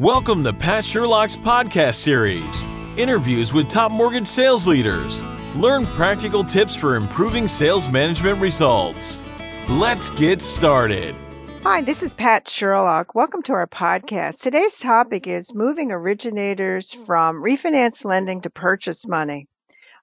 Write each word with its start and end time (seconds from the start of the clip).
Welcome 0.00 0.42
to 0.42 0.52
Pat 0.52 0.84
Sherlock's 0.84 1.36
podcast 1.36 1.94
series 1.94 2.66
interviews 2.96 3.52
with 3.52 3.68
top 3.68 3.92
mortgage 3.92 4.26
sales 4.26 4.66
leaders. 4.66 5.22
Learn 5.54 5.86
practical 5.86 6.42
tips 6.42 6.74
for 6.74 6.96
improving 6.96 7.46
sales 7.46 7.88
management 7.88 8.40
results. 8.40 9.22
Let's 9.68 10.10
get 10.10 10.42
started. 10.42 11.14
Hi, 11.62 11.82
this 11.82 12.02
is 12.02 12.12
Pat 12.12 12.48
Sherlock. 12.48 13.14
Welcome 13.14 13.42
to 13.44 13.52
our 13.52 13.68
podcast. 13.68 14.40
Today's 14.40 14.80
topic 14.80 15.28
is 15.28 15.54
moving 15.54 15.92
originators 15.92 16.92
from 16.92 17.40
refinance 17.40 18.04
lending 18.04 18.40
to 18.40 18.50
purchase 18.50 19.06
money. 19.06 19.46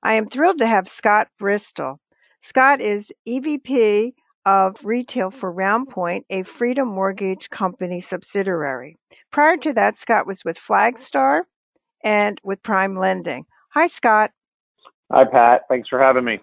I 0.01 0.13
am 0.13 0.25
thrilled 0.25 0.59
to 0.59 0.67
have 0.67 0.87
Scott 0.87 1.27
Bristol. 1.37 1.99
Scott 2.39 2.79
is 2.79 3.11
EVP 3.27 4.13
of 4.45 4.83
retail 4.83 5.31
for 5.31 5.53
RoundPoint, 5.53 6.23
a 6.29 6.43
Freedom 6.43 6.87
Mortgage 6.87 7.49
Company 7.49 7.99
subsidiary. 7.99 8.97
Prior 9.31 9.57
to 9.57 9.73
that, 9.73 9.95
Scott 9.95 10.25
was 10.25 10.43
with 10.43 10.57
Flagstar 10.59 11.41
and 12.03 12.39
with 12.43 12.63
Prime 12.63 12.97
Lending. 12.97 13.45
Hi, 13.69 13.87
Scott. 13.87 14.31
Hi, 15.11 15.25
Pat. 15.25 15.61
Thanks 15.69 15.89
for 15.89 15.99
having 15.99 16.23
me. 16.23 16.39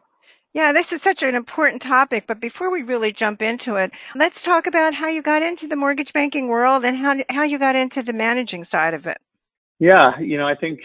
Yeah, 0.55 0.73
this 0.73 0.93
is 0.93 1.03
such 1.03 1.23
an 1.23 1.35
important 1.35 1.83
topic, 1.83 2.25
but 2.27 2.41
before 2.41 2.71
we 2.71 2.83
really 2.83 3.13
jump 3.13 3.43
into 3.43 3.77
it, 3.77 3.93
let's 4.15 4.43
talk 4.43 4.67
about 4.67 4.95
how 4.95 5.09
you 5.09 5.21
got 5.21 5.43
into 5.43 5.67
the 5.67 5.77
mortgage 5.77 6.13
banking 6.13 6.49
world 6.49 6.85
and 6.85 6.97
how, 6.97 7.17
how 7.29 7.43
you 7.43 7.59
got 7.59 7.77
into 7.77 8.03
the 8.03 8.13
managing 8.13 8.65
side 8.65 8.95
of 8.95 9.07
it. 9.07 9.19
Yeah, 9.79 10.19
you 10.19 10.37
know, 10.37 10.47
I 10.49 10.57
think 10.57 10.81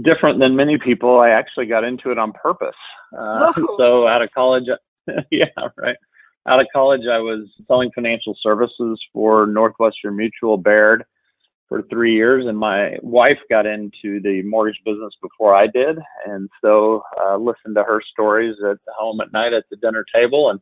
different 0.00 0.40
than 0.40 0.56
many 0.56 0.78
people, 0.78 1.20
I 1.20 1.30
actually 1.30 1.66
got 1.66 1.84
into 1.84 2.10
it 2.10 2.18
on 2.18 2.32
purpose. 2.32 2.74
Uh, 3.16 3.52
so 3.78 4.08
out 4.08 4.22
of 4.22 4.30
college, 4.32 4.64
yeah, 5.30 5.46
right 5.76 5.96
out 6.46 6.60
of 6.60 6.66
college, 6.72 7.06
I 7.06 7.18
was 7.18 7.48
selling 7.68 7.90
financial 7.92 8.36
services 8.40 9.00
for 9.12 9.46
Northwestern 9.46 10.16
Mutual 10.16 10.56
Baird 10.56 11.04
for 11.68 11.82
three 11.82 12.14
years, 12.14 12.46
and 12.46 12.58
my 12.58 12.98
wife 13.02 13.38
got 13.48 13.64
into 13.64 14.20
the 14.20 14.42
mortgage 14.42 14.80
business 14.84 15.14
before 15.22 15.54
I 15.54 15.66
did, 15.68 15.98
and 16.26 16.50
so 16.60 17.02
uh, 17.20 17.36
listened 17.36 17.76
to 17.76 17.82
her 17.82 18.02
stories 18.12 18.56
at 18.68 18.78
home 18.94 19.20
at 19.20 19.32
night 19.32 19.52
at 19.52 19.64
the 19.70 19.76
dinner 19.76 20.04
table. 20.14 20.50
And 20.50 20.60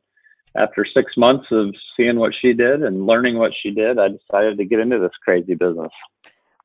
after 0.55 0.85
six 0.85 1.17
months 1.17 1.47
of 1.51 1.75
seeing 1.97 2.19
what 2.19 2.35
she 2.41 2.53
did 2.53 2.83
and 2.83 3.07
learning 3.07 3.39
what 3.39 3.53
she 3.61 3.71
did, 3.71 3.99
I 3.99 4.09
decided 4.09 4.59
to 4.59 4.65
get 4.65 4.81
into 4.81 4.99
this 4.99 5.11
crazy 5.25 5.55
business. 5.55 5.91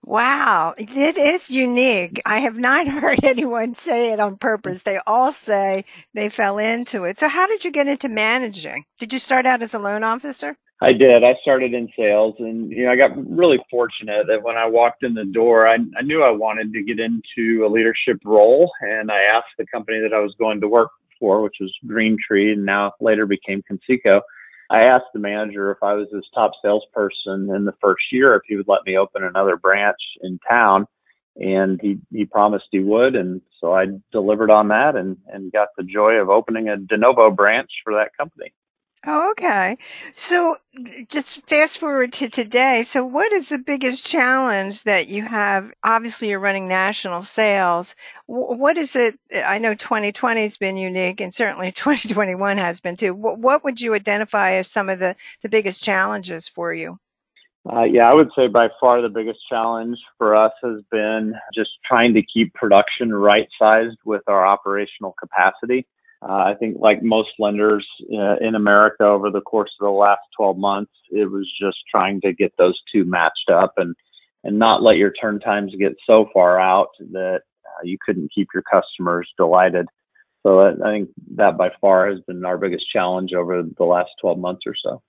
Wow, 0.08 0.75
it 0.78 1.17
is 1.17 1.50
unique. 1.50 2.22
I 2.28 2.38
have 2.38 2.59
not 2.59 2.88
heard 3.02 3.23
anyone 3.23 3.73
say 3.73 4.14
it 4.14 4.20
on 4.20 4.38
purpose. 4.38 4.84
They 4.84 5.00
all 5.08 5.31
say 5.31 5.84
they 6.14 6.30
fell 6.30 6.59
into 6.59 7.06
it. 7.06 7.17
So, 7.17 7.28
how 7.28 7.47
did 7.47 7.66
you 7.66 7.72
get 7.72 7.88
into 7.88 8.08
managing? 8.08 8.86
Did 9.00 9.12
you 9.12 9.17
start 9.17 9.47
out 9.47 9.64
as 9.64 9.73
a 9.73 9.80
loan 9.80 10.03
officer? 10.03 10.58
I 10.80 10.94
did. 10.94 11.23
I 11.23 11.36
started 11.42 11.73
in 11.73 11.89
sales, 11.97 12.36
and 12.38 12.72
you 12.72 12.86
know, 12.86 12.92
I 12.92 12.97
got 12.97 13.17
really 13.28 13.58
fortunate 13.72 14.28
that 14.28 14.44
when 14.44 14.58
I 14.58 14.67
walked 14.67 15.03
in 15.03 15.16
the 15.16 15.25
door, 15.25 15.67
I, 15.67 15.78
I 15.97 16.03
knew 16.03 16.22
I 16.22 16.30
wanted 16.30 16.72
to 16.73 16.84
get 16.84 17.00
into 17.00 17.66
a 17.66 17.69
leadership 17.69 18.19
role, 18.23 18.72
and 18.81 19.09
I 19.09 19.22
asked 19.22 19.56
the 19.58 19.66
company 19.66 20.02
that 20.02 20.14
I 20.14 20.19
was 20.19 20.36
going 20.38 20.62
to 20.62 20.67
work 20.67 20.92
for, 21.19 21.42
which 21.42 21.56
was 21.59 21.73
Green 21.88 22.16
Tree, 22.28 22.53
and 22.53 22.64
now 22.64 22.94
later 23.00 23.25
became 23.25 23.64
Conseco 23.64 24.22
I 24.70 24.86
asked 24.86 25.14
the 25.14 25.20
manager 25.20 25.72
if 25.72 25.84
I 25.84 25.94
was 25.94 26.08
his 26.12 26.28
top 26.34 26.52
salesperson 26.62 27.50
in 27.56 27.66
the 27.66 27.76
first 27.82 28.04
year 28.12 28.36
if 28.36 28.42
he 28.48 28.56
would 28.56 28.68
let 28.68 28.86
me 28.86 28.98
open 28.98 29.24
another 29.24 29.58
branch 29.58 30.00
in 30.22 30.40
town, 30.50 30.88
and 31.38 31.80
he 31.82 32.00
he 32.12 32.26
promised 32.26 32.68
he 32.72 32.80
would, 32.80 33.16
and 33.16 33.42
so 33.60 33.74
I 33.74 33.88
delivered 34.12 34.50
on 34.50 34.70
that 34.70 34.96
and 34.96 35.18
and 35.28 35.52
got 35.52 35.70
the 35.78 35.84
joy 35.84 36.14
of 36.14 36.30
opening 36.30 36.70
a 36.70 36.78
de 36.78 36.98
novo 36.98 37.30
branch 37.32 37.70
for 37.84 37.94
that 37.94 38.16
company. 38.18 38.54
Oh, 39.08 39.30
okay. 39.31 39.78
So 40.16 40.56
just 41.09 41.48
fast 41.48 41.78
forward 41.78 42.11
to 42.14 42.28
today. 42.28 42.81
So 42.81 43.06
what 43.06 43.31
is 43.31 43.50
the 43.50 43.59
biggest 43.59 44.06
challenge 44.06 44.84
that 44.84 45.08
you 45.08 45.22
have? 45.22 45.72
Obviously, 45.84 46.30
you're 46.30 46.39
running 46.39 46.67
national 46.67 47.22
sales. 47.22 47.94
What 48.25 48.78
is 48.78 48.95
it? 48.95 49.20
I 49.45 49.59
know 49.59 49.75
2020 49.75 50.42
has 50.42 50.58
been 50.58 50.78
unique 50.78 51.22
and 51.22 51.31
certainly 51.31 51.72
2021 51.72 52.58
has 52.58 52.80
been 52.80 52.96
too. 52.96 53.13
What 53.13 53.63
would 53.63 53.80
you 53.80 53.94
identify 53.94 54.53
as 54.53 54.72
some 54.72 54.90
of 54.90 54.97
the, 54.97 55.16
the 55.44 55.50
biggest 55.50 55.84
challenges 55.84 56.47
for 56.47 56.74
you? 56.74 57.00
Uh, 57.72 57.84
yeah, 57.84 58.09
I 58.09 58.13
would 58.13 58.30
say 58.35 58.47
by 58.47 58.69
far 58.80 59.01
the 59.01 59.09
biggest 59.09 59.40
challenge 59.50 59.97
for 60.18 60.35
us 60.35 60.51
has 60.63 60.81
been 60.91 61.34
just 61.53 61.72
trying 61.84 62.13
to 62.13 62.22
keep 62.22 62.53
production 62.53 63.13
right 63.13 63.47
sized 63.59 63.97
with 64.06 64.22
our 64.28 64.46
operational 64.46 65.16
capacity. 65.19 65.88
Uh, 66.22 66.44
I 66.46 66.56
think, 66.59 66.78
like 66.80 67.03
most 67.03 67.31
lenders 67.40 67.86
uh, 68.14 68.38
in 68.38 68.56
America 68.56 69.03
over 69.03 69.30
the 69.30 69.42
course 69.42 69.72
of 69.80 69.86
the 69.86 69.92
last 69.92 70.22
12 70.38 70.58
months, 70.58 70.92
it 71.09 71.30
was 71.30 71.52
just 71.59 71.78
trying 71.90 72.22
to 72.22 72.34
get 72.34 72.53
those 72.58 72.80
two 72.92 73.06
matched 73.06 73.50
up 73.50 73.74
and 73.78 73.96
and 74.44 74.59
not 74.59 74.84
let 74.84 74.98
your 74.98 75.12
turn 75.12 75.40
times 75.40 75.74
get 75.78 75.94
so 76.06 76.30
far 76.31 76.59
out 76.59 76.90
that 77.12 77.42
uh, 77.66 77.81
you 77.84 77.98
couldn't 78.06 78.31
keep 78.34 78.48
your 78.54 78.64
customers 78.64 79.28
delighted. 79.38 79.88
So 80.44 80.62
I 80.62 80.92
think 80.92 81.09
that 81.36 81.58
by 81.58 81.72
far 81.81 82.08
has 82.08 82.20
been 82.28 82.46
our 82.46 82.58
biggest 82.58 82.88
challenge 82.92 83.34
over 83.34 83.64
the 83.64 83.84
last 83.84 84.12
12 84.22 84.38
months 84.38 84.62
or 84.68 84.75
so. 84.75 85.02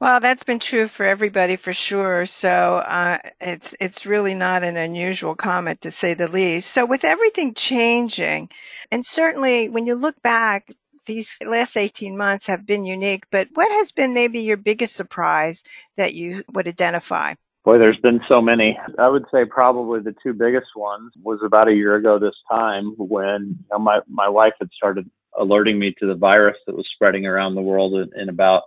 Well, 0.00 0.20
that's 0.20 0.44
been 0.44 0.58
true 0.58 0.88
for 0.88 1.06
everybody 1.06 1.56
for 1.56 1.72
sure. 1.72 2.26
So 2.26 2.78
uh, 2.86 3.18
it's 3.40 3.74
it's 3.80 4.06
really 4.06 4.34
not 4.34 4.62
an 4.62 4.76
unusual 4.76 5.34
comment 5.34 5.80
to 5.82 5.90
say 5.90 6.14
the 6.14 6.28
least. 6.28 6.70
So 6.70 6.84
with 6.84 7.04
everything 7.04 7.54
changing, 7.54 8.50
and 8.90 9.04
certainly 9.04 9.68
when 9.68 9.86
you 9.86 9.94
look 9.94 10.20
back, 10.22 10.70
these 11.06 11.36
last 11.44 11.76
18 11.76 12.16
months 12.16 12.46
have 12.46 12.66
been 12.66 12.84
unique. 12.84 13.24
But 13.30 13.48
what 13.54 13.70
has 13.72 13.90
been 13.92 14.14
maybe 14.14 14.40
your 14.40 14.56
biggest 14.56 14.94
surprise 14.94 15.64
that 15.96 16.14
you 16.14 16.44
would 16.52 16.68
identify? 16.68 17.34
Boy, 17.64 17.78
there's 17.78 17.98
been 17.98 18.20
so 18.26 18.40
many. 18.40 18.78
I 18.98 19.08
would 19.08 19.24
say 19.32 19.44
probably 19.44 20.00
the 20.00 20.14
two 20.22 20.32
biggest 20.32 20.68
ones 20.76 21.12
was 21.22 21.40
about 21.44 21.68
a 21.68 21.74
year 21.74 21.96
ago 21.96 22.18
this 22.18 22.36
time 22.50 22.94
when 22.96 23.58
you 23.58 23.66
know, 23.70 23.78
my 23.78 24.00
my 24.08 24.28
wife 24.28 24.54
had 24.58 24.70
started 24.72 25.10
alerting 25.38 25.78
me 25.78 25.94
to 26.00 26.06
the 26.06 26.14
virus 26.14 26.56
that 26.66 26.76
was 26.76 26.88
spreading 26.92 27.26
around 27.26 27.54
the 27.54 27.60
world 27.60 27.94
in, 27.94 28.10
in 28.20 28.28
about 28.28 28.62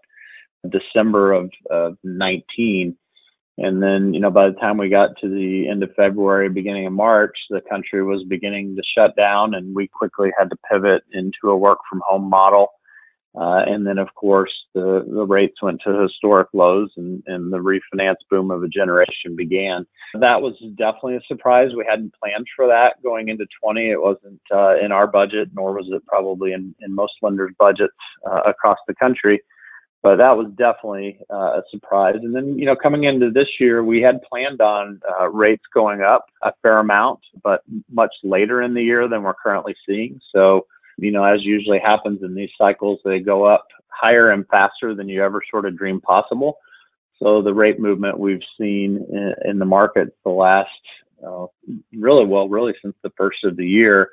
December 0.69 1.33
of, 1.33 1.51
of 1.69 1.97
19. 2.03 2.95
And 3.57 3.83
then, 3.83 4.13
you 4.13 4.19
know, 4.19 4.31
by 4.31 4.49
the 4.49 4.55
time 4.55 4.77
we 4.77 4.89
got 4.89 5.11
to 5.21 5.29
the 5.29 5.67
end 5.69 5.83
of 5.83 5.93
February, 5.95 6.49
beginning 6.49 6.87
of 6.87 6.93
March, 6.93 7.37
the 7.49 7.61
country 7.61 8.03
was 8.03 8.23
beginning 8.23 8.75
to 8.75 8.81
shut 8.83 9.15
down, 9.15 9.53
and 9.53 9.75
we 9.75 9.87
quickly 9.87 10.31
had 10.37 10.49
to 10.49 10.57
pivot 10.69 11.03
into 11.11 11.49
a 11.49 11.57
work 11.57 11.79
from 11.89 12.01
home 12.07 12.29
model. 12.29 12.69
Uh, 13.35 13.63
and 13.65 13.85
then, 13.85 13.97
of 13.97 14.13
course, 14.13 14.53
the, 14.75 15.03
the 15.11 15.25
rates 15.25 15.61
went 15.61 15.81
to 15.83 16.01
historic 16.01 16.47
lows 16.53 16.91
and, 16.97 17.23
and 17.25 17.51
the 17.51 17.57
refinance 17.57 18.17
boom 18.29 18.51
of 18.51 18.61
a 18.61 18.67
generation 18.67 19.35
began. 19.35 19.85
That 20.19 20.41
was 20.41 20.53
definitely 20.75 21.15
a 21.15 21.21
surprise. 21.27 21.71
We 21.75 21.85
hadn't 21.87 22.13
planned 22.21 22.45
for 22.55 22.67
that 22.67 23.01
going 23.01 23.29
into 23.29 23.47
20. 23.63 23.89
It 23.89 24.01
wasn't 24.01 24.39
uh, 24.51 24.77
in 24.77 24.91
our 24.91 25.07
budget, 25.07 25.49
nor 25.53 25.73
was 25.73 25.89
it 25.91 26.05
probably 26.05 26.53
in, 26.53 26.75
in 26.81 26.93
most 26.93 27.13
lenders' 27.23 27.53
budgets 27.57 27.93
uh, 28.29 28.41
across 28.45 28.77
the 28.87 28.93
country 28.95 29.41
but 30.03 30.17
that 30.17 30.35
was 30.35 30.47
definitely 30.57 31.17
uh, 31.31 31.59
a 31.59 31.63
surprise. 31.71 32.17
And 32.21 32.35
then, 32.35 32.59
you 32.59 32.65
know, 32.65 32.75
coming 32.75 33.05
into 33.05 33.31
this 33.31 33.47
year, 33.57 33.85
we 33.85 34.01
had 34.01 34.21
planned 34.21 34.59
on 34.59 35.01
uh, 35.19 35.29
rates 35.29 35.63
going 35.73 36.01
up 36.01 36.25
a 36.41 36.51
fair 36.61 36.79
amount, 36.79 37.21
but 37.41 37.63
much 37.89 38.13
later 38.21 38.61
in 38.61 38.73
the 38.73 38.83
year 38.83 39.07
than 39.07 39.23
we're 39.23 39.33
currently 39.33 39.73
seeing. 39.87 40.19
So, 40.33 40.67
you 40.97 41.11
know, 41.11 41.23
as 41.23 41.43
usually 41.43 41.79
happens 41.79 42.21
in 42.21 42.35
these 42.35 42.51
cycles, 42.57 42.99
they 43.05 43.19
go 43.19 43.45
up 43.45 43.65
higher 43.87 44.31
and 44.31 44.45
faster 44.49 44.93
than 44.93 45.07
you 45.07 45.23
ever 45.23 45.41
sort 45.49 45.65
of 45.65 45.77
dream 45.77 46.01
possible. 46.01 46.57
So 47.17 47.41
the 47.41 47.53
rate 47.53 47.79
movement 47.79 48.19
we've 48.19 48.43
seen 48.59 49.05
in, 49.09 49.33
in 49.45 49.59
the 49.59 49.65
market 49.65 50.13
the 50.25 50.31
last, 50.31 50.69
uh, 51.25 51.45
really 51.97 52.25
well, 52.25 52.49
really 52.49 52.73
since 52.81 52.95
the 53.03 53.11
first 53.15 53.45
of 53.45 53.55
the 53.55 53.65
year 53.65 54.09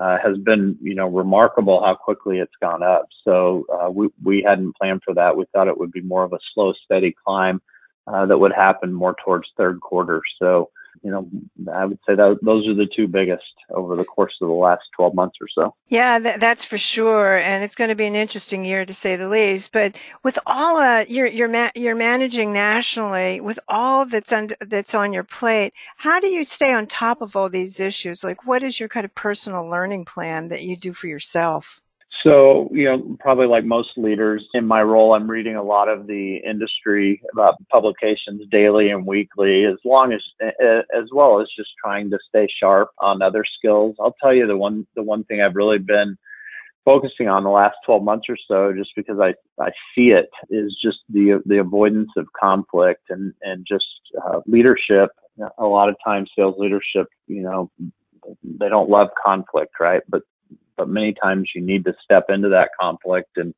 uh, 0.00 0.18
has 0.22 0.36
been, 0.38 0.76
you 0.80 0.94
know, 0.94 1.08
remarkable 1.08 1.82
how 1.84 1.94
quickly 1.94 2.38
it's 2.38 2.54
gone 2.60 2.82
up. 2.82 3.08
So 3.24 3.64
uh, 3.72 3.90
we 3.90 4.08
we 4.22 4.42
hadn't 4.42 4.76
planned 4.76 5.02
for 5.04 5.14
that. 5.14 5.36
We 5.36 5.46
thought 5.52 5.68
it 5.68 5.78
would 5.78 5.92
be 5.92 6.02
more 6.02 6.24
of 6.24 6.32
a 6.32 6.38
slow, 6.54 6.72
steady 6.84 7.14
climb 7.24 7.60
uh, 8.06 8.26
that 8.26 8.38
would 8.38 8.52
happen 8.52 8.92
more 8.92 9.16
towards 9.24 9.48
third 9.56 9.80
quarter. 9.80 10.22
So 10.38 10.70
you 11.02 11.10
know, 11.10 11.28
I 11.72 11.84
would 11.84 11.98
say 12.06 12.14
that 12.14 12.38
those 12.42 12.66
are 12.66 12.74
the 12.74 12.86
two 12.86 13.06
biggest 13.06 13.42
over 13.70 13.96
the 13.96 14.04
course 14.04 14.34
of 14.40 14.48
the 14.48 14.54
last 14.54 14.84
12 14.96 15.14
months 15.14 15.36
or 15.40 15.48
so. 15.48 15.74
Yeah, 15.88 16.18
th- 16.18 16.40
that's 16.40 16.64
for 16.64 16.78
sure. 16.78 17.36
And 17.36 17.62
it's 17.64 17.74
going 17.74 17.90
to 17.90 17.94
be 17.94 18.06
an 18.06 18.14
interesting 18.14 18.64
year 18.64 18.84
to 18.84 18.94
say 18.94 19.16
the 19.16 19.28
least. 19.28 19.72
But 19.72 19.96
with 20.22 20.38
all, 20.46 20.78
uh, 20.78 21.04
you're, 21.08 21.26
you're, 21.26 21.48
ma- 21.48 21.70
you're 21.74 21.94
managing 21.94 22.52
nationally 22.52 23.40
with 23.40 23.58
all 23.68 24.04
that's 24.06 24.32
on, 24.32 24.48
that's 24.60 24.94
on 24.94 25.12
your 25.12 25.24
plate. 25.24 25.72
How 25.96 26.20
do 26.20 26.28
you 26.28 26.44
stay 26.44 26.72
on 26.72 26.86
top 26.86 27.20
of 27.20 27.36
all 27.36 27.48
these 27.48 27.80
issues? 27.80 28.24
Like, 28.24 28.46
what 28.46 28.62
is 28.62 28.80
your 28.80 28.88
kind 28.88 29.04
of 29.04 29.14
personal 29.14 29.68
learning 29.68 30.04
plan 30.04 30.48
that 30.48 30.62
you 30.62 30.76
do 30.76 30.92
for 30.92 31.06
yourself? 31.06 31.80
So, 32.22 32.68
you 32.72 32.84
know, 32.84 33.16
probably 33.20 33.46
like 33.46 33.64
most 33.64 33.90
leaders 33.96 34.44
in 34.54 34.66
my 34.66 34.82
role, 34.82 35.14
I'm 35.14 35.30
reading 35.30 35.56
a 35.56 35.62
lot 35.62 35.88
of 35.88 36.06
the 36.06 36.36
industry 36.36 37.20
about 37.32 37.56
publications 37.68 38.42
daily 38.50 38.90
and 38.90 39.06
weekly, 39.06 39.64
as 39.64 39.76
long 39.84 40.12
as, 40.12 40.22
as 40.40 41.04
well 41.12 41.40
as 41.40 41.48
just 41.56 41.70
trying 41.82 42.10
to 42.10 42.18
stay 42.28 42.48
sharp 42.58 42.90
on 42.98 43.22
other 43.22 43.44
skills. 43.44 43.96
I'll 44.00 44.16
tell 44.20 44.34
you 44.34 44.46
the 44.46 44.56
one, 44.56 44.86
the 44.96 45.02
one 45.02 45.24
thing 45.24 45.40
I've 45.40 45.56
really 45.56 45.78
been 45.78 46.16
focusing 46.84 47.28
on 47.28 47.44
the 47.44 47.50
last 47.50 47.76
12 47.84 48.02
months 48.02 48.26
or 48.28 48.36
so, 48.48 48.72
just 48.72 48.90
because 48.96 49.18
I, 49.20 49.34
I 49.60 49.70
see 49.94 50.10
it 50.10 50.30
is 50.50 50.76
just 50.80 50.98
the, 51.08 51.42
the 51.46 51.58
avoidance 51.58 52.10
of 52.16 52.26
conflict 52.38 53.10
and, 53.10 53.34
and 53.42 53.66
just 53.68 53.86
uh, 54.24 54.40
leadership 54.46 55.10
a 55.58 55.66
lot 55.66 55.88
of 55.88 55.96
times 56.04 56.30
sales 56.36 56.54
leadership, 56.58 57.08
you 57.26 57.42
know, 57.42 57.70
they 58.42 58.68
don't 58.68 58.90
love 58.90 59.08
conflict, 59.22 59.74
right? 59.80 60.02
But 60.08 60.22
but 60.76 60.88
many 60.88 61.12
times 61.12 61.50
you 61.54 61.60
need 61.60 61.84
to 61.84 61.94
step 62.02 62.26
into 62.28 62.48
that 62.48 62.70
conflict 62.78 63.36
and 63.36 63.54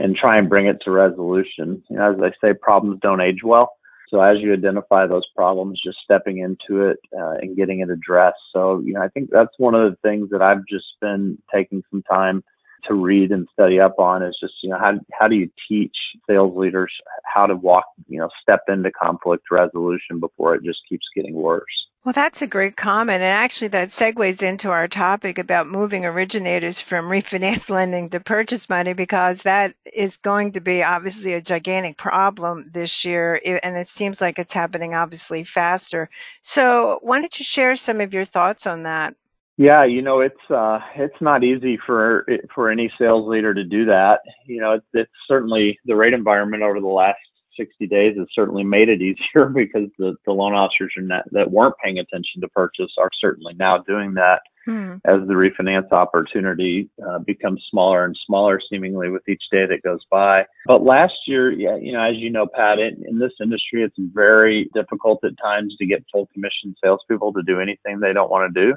and 0.00 0.14
try 0.14 0.38
and 0.38 0.48
bring 0.48 0.66
it 0.66 0.80
to 0.82 0.92
resolution. 0.92 1.82
You 1.90 1.96
know, 1.96 2.12
as 2.12 2.20
I 2.22 2.30
say, 2.40 2.54
problems 2.54 3.00
don't 3.02 3.20
age 3.20 3.42
well. 3.42 3.72
So 4.08 4.20
as 4.20 4.38
you 4.38 4.52
identify 4.52 5.06
those 5.06 5.26
problems, 5.36 5.80
just 5.84 5.98
stepping 6.02 6.38
into 6.38 6.86
it 6.86 6.98
uh, 7.18 7.32
and 7.40 7.56
getting 7.56 7.80
it 7.80 7.90
addressed. 7.90 8.38
So 8.52 8.80
you 8.80 8.94
know, 8.94 9.02
I 9.02 9.08
think 9.08 9.30
that's 9.30 9.58
one 9.58 9.74
of 9.74 9.90
the 9.90 9.96
things 10.08 10.30
that 10.30 10.42
I've 10.42 10.66
just 10.68 10.86
been 11.00 11.38
taking 11.52 11.82
some 11.90 12.02
time 12.02 12.42
to 12.84 12.94
read 12.94 13.32
and 13.32 13.48
study 13.52 13.80
up 13.80 13.98
on 13.98 14.22
is 14.22 14.36
just 14.40 14.54
you 14.62 14.70
know 14.70 14.78
how 14.78 14.92
how 15.12 15.28
do 15.28 15.34
you 15.34 15.50
teach 15.68 15.96
sales 16.28 16.56
leaders 16.56 16.92
how 17.24 17.46
to 17.46 17.56
walk 17.56 17.84
you 18.06 18.18
know 18.18 18.28
step 18.40 18.60
into 18.68 18.90
conflict 18.92 19.44
resolution 19.50 20.20
before 20.20 20.54
it 20.54 20.62
just 20.64 20.80
keeps 20.88 21.06
getting 21.14 21.34
worse 21.34 21.87
well 22.04 22.12
that's 22.12 22.42
a 22.42 22.46
great 22.46 22.76
comment 22.76 23.16
and 23.16 23.24
actually 23.24 23.68
that 23.68 23.88
segues 23.88 24.42
into 24.42 24.70
our 24.70 24.88
topic 24.88 25.38
about 25.38 25.68
moving 25.68 26.04
originators 26.04 26.80
from 26.80 27.04
refinance 27.08 27.68
lending 27.70 28.08
to 28.08 28.20
purchase 28.20 28.68
money 28.68 28.92
because 28.92 29.42
that 29.42 29.74
is 29.92 30.16
going 30.16 30.52
to 30.52 30.60
be 30.60 30.82
obviously 30.82 31.32
a 31.34 31.40
gigantic 31.40 31.96
problem 31.96 32.70
this 32.72 33.04
year 33.04 33.40
and 33.44 33.76
it 33.76 33.88
seems 33.88 34.20
like 34.20 34.38
it's 34.38 34.52
happening 34.52 34.94
obviously 34.94 35.44
faster 35.44 36.08
so 36.42 36.98
why 37.02 37.20
don't 37.20 37.38
you 37.38 37.44
share 37.44 37.76
some 37.76 38.00
of 38.00 38.14
your 38.14 38.24
thoughts 38.24 38.66
on 38.66 38.82
that 38.82 39.14
yeah, 39.58 39.84
you 39.84 40.02
know 40.02 40.20
it's 40.20 40.50
uh, 40.50 40.78
it's 40.94 41.20
not 41.20 41.42
easy 41.42 41.80
for 41.84 42.24
for 42.54 42.70
any 42.70 42.92
sales 42.96 43.28
leader 43.28 43.52
to 43.52 43.64
do 43.64 43.84
that. 43.86 44.20
You 44.46 44.60
know, 44.60 44.74
it's, 44.74 44.86
it's 44.94 45.10
certainly 45.26 45.80
the 45.84 45.96
rate 45.96 46.14
environment 46.14 46.62
over 46.62 46.78
the 46.78 46.86
last 46.86 47.18
60 47.58 47.86
days 47.86 48.16
has 48.16 48.28
certainly 48.32 48.64
made 48.64 48.88
it 48.88 49.02
easier 49.02 49.46
because 49.46 49.88
the, 49.98 50.16
the 50.24 50.32
loan 50.32 50.54
officers 50.54 50.92
not, 50.96 51.24
that 51.32 51.50
weren't 51.50 51.74
paying 51.82 51.98
attention 51.98 52.40
to 52.40 52.48
purchase 52.48 52.92
are 52.98 53.10
certainly 53.20 53.54
now 53.54 53.78
doing 53.78 54.14
that 54.14 54.40
hmm. 54.68 54.94
as 55.04 55.26
the 55.26 55.34
refinance 55.34 55.90
opportunity 55.92 56.90
uh, 57.06 57.18
becomes 57.20 57.64
smaller 57.70 58.04
and 58.04 58.16
smaller 58.26 58.60
seemingly 58.60 59.10
with 59.10 59.26
each 59.28 59.44
day 59.50 59.66
that 59.66 59.82
goes 59.82 60.04
by. 60.10 60.44
But 60.66 60.84
last 60.84 61.14
year, 61.26 61.50
yeah, 61.50 61.76
you 61.76 61.92
know, 61.92 62.02
as 62.02 62.16
you 62.16 62.30
know, 62.30 62.46
Pat, 62.46 62.78
in, 62.78 63.02
in 63.08 63.18
this 63.18 63.32
industry, 63.40 63.82
it's 63.82 63.96
very 63.98 64.68
difficult 64.74 65.24
at 65.24 65.38
times 65.38 65.76
to 65.78 65.86
get 65.86 66.04
full 66.12 66.26
commission 66.26 66.74
salespeople 66.82 67.32
to 67.32 67.42
do 67.42 67.60
anything 67.60 67.98
they 67.98 68.12
don't 68.12 68.30
want 68.30 68.54
to 68.54 68.66
do. 68.66 68.74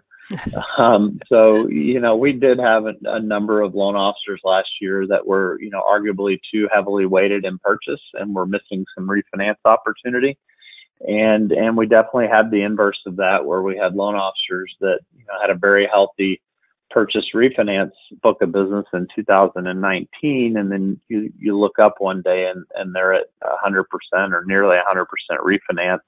um, 0.78 1.20
so, 1.28 1.68
you 1.68 2.00
know, 2.00 2.16
we 2.16 2.32
did 2.32 2.58
have 2.60 2.86
a, 2.86 2.94
a, 3.06 3.20
number 3.20 3.62
of 3.62 3.76
loan 3.76 3.98
officers 3.98 4.40
last 4.46 4.70
year 4.80 5.06
that 5.08 5.26
were, 5.26 5.60
you 5.60 5.70
know, 5.70 5.82
arguably 5.82 6.40
too 6.52 6.70
heavily 6.74 7.06
weighted 7.06 7.44
in 7.44 7.60
purchase 7.60 8.00
and 8.14 8.34
were 8.34 8.46
missing 8.46 8.86
some 8.96 9.10
refinance 9.10 9.58
opportunity. 9.66 10.38
And, 11.08 11.52
and 11.52 11.76
we 11.76 11.88
definitely 11.88 12.28
had 12.28 12.52
the 12.52 12.62
inverse 12.62 13.00
of 13.06 13.16
that 13.18 13.46
where 13.46 13.62
we 13.62 13.78
had 13.78 13.96
loan 13.96 14.16
officers 14.16 14.76
that, 14.82 15.00
you 15.16 15.26
know, 15.26 15.40
had 15.42 15.50
a 15.50 15.56
very 15.56 15.88
healthy 15.88 16.42
purchase 16.92 17.26
refinance 17.34 17.92
book 18.22 18.42
of 18.42 18.52
business 18.52 18.86
in 18.94 19.08
2019 19.16 20.58
and 20.58 20.72
then 20.72 21.00
you, 21.08 21.32
you 21.40 21.58
look 21.58 21.80
up 21.80 21.96
one 22.00 22.22
day 22.22 22.48
and, 22.48 22.66
and 22.76 22.94
they're 22.94 23.14
at 23.14 23.28
100% 23.44 23.86
or 24.14 24.44
nearly 24.46 24.76
100% 24.76 25.06
refinance 25.40 26.02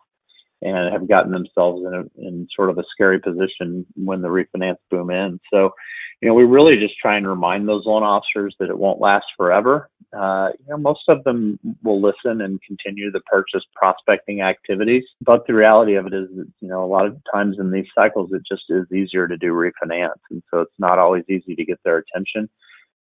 and 0.63 0.93
have 0.93 1.07
gotten 1.07 1.31
themselves 1.31 1.83
in, 1.85 1.93
a, 1.93 2.27
in 2.27 2.47
sort 2.55 2.69
of 2.69 2.77
a 2.77 2.83
scary 2.89 3.19
position 3.19 3.85
when 3.95 4.21
the 4.21 4.27
refinance 4.27 4.77
boom 4.89 5.09
ends. 5.09 5.41
So, 5.51 5.73
you 6.21 6.29
know, 6.29 6.33
we 6.33 6.43
really 6.43 6.77
just 6.77 6.97
try 6.97 7.17
and 7.17 7.27
remind 7.27 7.67
those 7.67 7.85
loan 7.85 8.03
officers 8.03 8.55
that 8.59 8.69
it 8.69 8.77
won't 8.77 9.01
last 9.01 9.25
forever. 9.35 9.89
Uh, 10.17 10.49
you 10.59 10.69
know, 10.69 10.77
most 10.77 11.01
of 11.09 11.23
them 11.23 11.59
will 11.83 11.99
listen 11.99 12.41
and 12.41 12.61
continue 12.61 13.11
the 13.11 13.19
purchase 13.21 13.63
prospecting 13.75 14.41
activities, 14.41 15.03
but 15.21 15.45
the 15.47 15.53
reality 15.53 15.95
of 15.95 16.05
it 16.05 16.13
is 16.13 16.29
that, 16.35 16.47
you 16.61 16.67
know, 16.67 16.83
a 16.83 16.85
lot 16.85 17.05
of 17.05 17.17
times 17.33 17.57
in 17.59 17.71
these 17.71 17.87
cycles, 17.95 18.31
it 18.31 18.43
just 18.47 18.65
is 18.69 18.89
easier 18.91 19.27
to 19.27 19.37
do 19.37 19.53
refinance. 19.53 20.19
And 20.29 20.41
so 20.51 20.61
it's 20.61 20.79
not 20.79 20.99
always 20.99 21.23
easy 21.29 21.55
to 21.55 21.65
get 21.65 21.79
their 21.83 21.97
attention. 21.97 22.47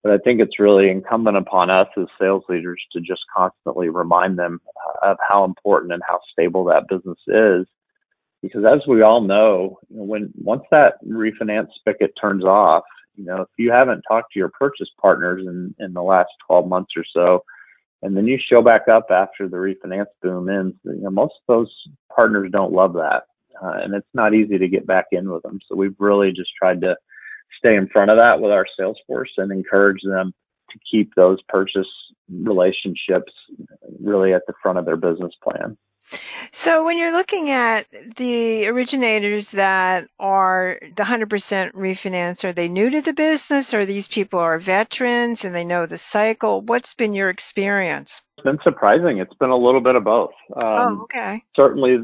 But 0.03 0.13
I 0.13 0.17
think 0.19 0.39
it's 0.39 0.59
really 0.59 0.89
incumbent 0.89 1.37
upon 1.37 1.69
us 1.69 1.87
as 1.97 2.07
sales 2.19 2.43
leaders 2.47 2.81
to 2.93 3.01
just 3.01 3.21
constantly 3.35 3.89
remind 3.89 4.39
them 4.39 4.61
of 5.03 5.17
how 5.27 5.43
important 5.43 5.91
and 5.91 6.01
how 6.07 6.19
stable 6.31 6.63
that 6.65 6.87
business 6.87 7.19
is. 7.27 7.67
Because 8.41 8.63
as 8.63 8.87
we 8.87 9.01
all 9.01 9.19
know, 9.19 9.77
when 9.89 10.31
once 10.41 10.63
that 10.71 11.03
refinance 11.05 11.67
spigot 11.75 12.13
turns 12.19 12.45
off, 12.45 12.83
you 13.17 13.25
know, 13.25 13.41
if 13.41 13.49
you 13.57 13.69
haven't 13.71 14.03
talked 14.07 14.31
to 14.31 14.39
your 14.39 14.49
purchase 14.49 14.89
partners 15.01 15.45
in, 15.45 15.75
in 15.79 15.91
the 15.93 16.01
last 16.01 16.29
12 16.47 16.69
months 16.69 16.93
or 16.95 17.03
so, 17.11 17.43
and 18.01 18.15
then 18.15 18.25
you 18.25 18.39
show 18.39 18.61
back 18.61 18.87
up 18.87 19.07
after 19.11 19.49
the 19.49 19.57
refinance 19.57 20.05
boom 20.21 20.47
ends, 20.47 20.75
you 20.85 21.01
know, 21.01 21.09
most 21.09 21.33
of 21.47 21.53
those 21.53 21.73
partners 22.15 22.49
don't 22.51 22.71
love 22.71 22.93
that. 22.93 23.23
Uh, 23.61 23.73
and 23.83 23.93
it's 23.93 24.07
not 24.13 24.33
easy 24.33 24.57
to 24.57 24.69
get 24.69 24.87
back 24.87 25.07
in 25.11 25.29
with 25.29 25.43
them. 25.43 25.59
So 25.67 25.75
we've 25.75 25.95
really 25.99 26.31
just 26.31 26.51
tried 26.57 26.79
to 26.81 26.95
stay 27.57 27.75
in 27.75 27.87
front 27.87 28.11
of 28.11 28.17
that 28.17 28.39
with 28.39 28.51
our 28.51 28.65
sales 28.77 28.97
force 29.07 29.31
and 29.37 29.51
encourage 29.51 30.01
them 30.03 30.33
to 30.71 30.79
keep 30.89 31.15
those 31.15 31.41
purchase 31.47 31.87
relationships 32.31 33.33
really 34.01 34.33
at 34.33 34.43
the 34.47 34.53
front 34.61 34.77
of 34.77 34.85
their 34.85 34.97
business 34.97 35.33
plan. 35.43 35.77
So, 36.51 36.83
when 36.83 36.97
you're 36.97 37.11
looking 37.11 37.51
at 37.51 37.85
the 38.17 38.65
originators 38.67 39.51
that 39.51 40.07
are 40.19 40.79
the 40.95 41.03
100% 41.03 41.27
refinance, 41.73 42.43
are 42.43 42.53
they 42.53 42.67
new 42.67 42.89
to 42.89 43.01
the 43.01 43.13
business 43.13 43.73
or 43.73 43.85
these 43.85 44.07
people 44.07 44.39
are 44.39 44.57
veterans 44.57 45.45
and 45.45 45.53
they 45.53 45.65
know 45.65 45.85
the 45.85 45.99
cycle? 45.99 46.61
What's 46.61 46.95
been 46.95 47.13
your 47.13 47.29
experience? 47.29 48.23
It's 48.37 48.43
been 48.43 48.57
surprising. 48.63 49.19
It's 49.19 49.33
been 49.35 49.51
a 49.51 49.57
little 49.57 49.81
bit 49.81 49.95
of 49.95 50.03
both. 50.03 50.31
Um, 50.55 50.63
oh, 50.63 51.01
okay. 51.03 51.43
Certainly, 51.55 51.99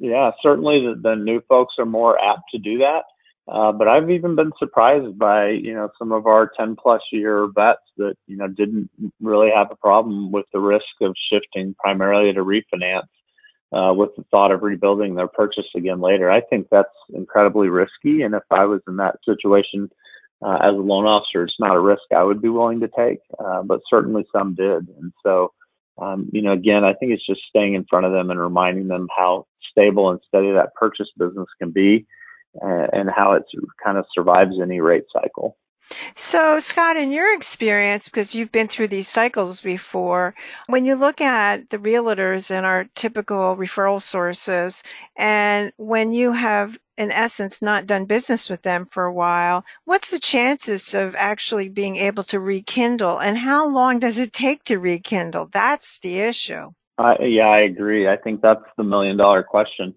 yeah, 0.00 0.30
certainly 0.42 0.80
the, 0.80 0.98
the 0.98 1.14
new 1.14 1.42
folks 1.48 1.74
are 1.78 1.84
more 1.84 2.18
apt 2.18 2.44
to 2.52 2.58
do 2.58 2.78
that. 2.78 3.02
Uh, 3.48 3.72
but 3.72 3.88
I've 3.88 4.10
even 4.10 4.36
been 4.36 4.52
surprised 4.58 5.18
by 5.18 5.48
you 5.48 5.74
know 5.74 5.90
some 5.98 6.12
of 6.12 6.26
our 6.26 6.52
10 6.56 6.76
plus 6.76 7.02
year 7.10 7.48
vets 7.52 7.80
that 7.96 8.14
you 8.26 8.36
know 8.36 8.46
didn't 8.46 8.88
really 9.20 9.50
have 9.54 9.70
a 9.70 9.76
problem 9.76 10.30
with 10.30 10.46
the 10.52 10.60
risk 10.60 10.86
of 11.00 11.14
shifting 11.28 11.74
primarily 11.78 12.32
to 12.32 12.44
refinance 12.44 13.08
uh, 13.72 13.92
with 13.92 14.10
the 14.16 14.24
thought 14.30 14.52
of 14.52 14.62
rebuilding 14.62 15.14
their 15.14 15.26
purchase 15.26 15.66
again 15.74 16.00
later. 16.00 16.30
I 16.30 16.40
think 16.40 16.68
that's 16.70 16.94
incredibly 17.14 17.68
risky, 17.68 18.22
and 18.22 18.34
if 18.34 18.44
I 18.50 18.64
was 18.64 18.80
in 18.86 18.96
that 18.98 19.18
situation 19.24 19.90
uh, 20.40 20.58
as 20.62 20.74
a 20.74 20.78
loan 20.78 21.06
officer, 21.06 21.42
it's 21.42 21.58
not 21.58 21.74
a 21.74 21.80
risk 21.80 22.02
I 22.16 22.22
would 22.22 22.40
be 22.40 22.48
willing 22.48 22.78
to 22.80 22.90
take. 22.96 23.20
Uh, 23.44 23.62
but 23.62 23.80
certainly 23.88 24.24
some 24.32 24.54
did, 24.54 24.88
and 25.00 25.12
so. 25.24 25.52
Um, 25.98 26.30
you 26.32 26.40
know, 26.40 26.52
again, 26.52 26.84
I 26.84 26.94
think 26.94 27.12
it's 27.12 27.26
just 27.26 27.42
staying 27.50 27.74
in 27.74 27.84
front 27.84 28.06
of 28.06 28.12
them 28.12 28.30
and 28.30 28.40
reminding 28.40 28.88
them 28.88 29.08
how 29.14 29.46
stable 29.70 30.08
and 30.08 30.18
steady 30.26 30.50
that 30.50 30.74
purchase 30.74 31.10
business 31.18 31.46
can 31.60 31.70
be 31.70 32.06
and 32.60 33.10
how 33.10 33.32
it 33.32 33.44
kind 33.82 33.98
of 33.98 34.04
survives 34.14 34.60
any 34.60 34.80
rate 34.80 35.04
cycle. 35.12 35.56
So, 36.14 36.58
Scott, 36.58 36.96
in 36.96 37.10
your 37.10 37.34
experience, 37.34 38.08
because 38.08 38.34
you've 38.34 38.52
been 38.52 38.68
through 38.68 38.88
these 38.88 39.08
cycles 39.08 39.60
before, 39.60 40.34
when 40.68 40.84
you 40.84 40.94
look 40.94 41.20
at 41.20 41.70
the 41.70 41.78
realtors 41.78 42.50
and 42.50 42.64
our 42.64 42.86
typical 42.94 43.56
referral 43.56 44.00
sources, 44.00 44.82
and 45.16 45.72
when 45.76 46.12
you 46.12 46.32
have, 46.32 46.78
in 46.96 47.10
essence, 47.10 47.60
not 47.60 47.86
done 47.86 48.04
business 48.06 48.48
with 48.48 48.62
them 48.62 48.86
for 48.90 49.04
a 49.04 49.12
while, 49.12 49.64
what's 49.84 50.10
the 50.10 50.18
chances 50.18 50.94
of 50.94 51.14
actually 51.16 51.68
being 51.68 51.96
able 51.96 52.22
to 52.24 52.40
rekindle? 52.40 53.18
And 53.18 53.36
how 53.38 53.68
long 53.68 53.98
does 53.98 54.18
it 54.18 54.32
take 54.32 54.64
to 54.64 54.78
rekindle? 54.78 55.48
That's 55.52 55.98
the 55.98 56.20
issue. 56.20 56.70
Uh, 56.98 57.14
yeah, 57.20 57.48
I 57.48 57.60
agree. 57.60 58.08
I 58.08 58.16
think 58.16 58.40
that's 58.40 58.64
the 58.76 58.84
million 58.84 59.16
dollar 59.16 59.42
question 59.42 59.94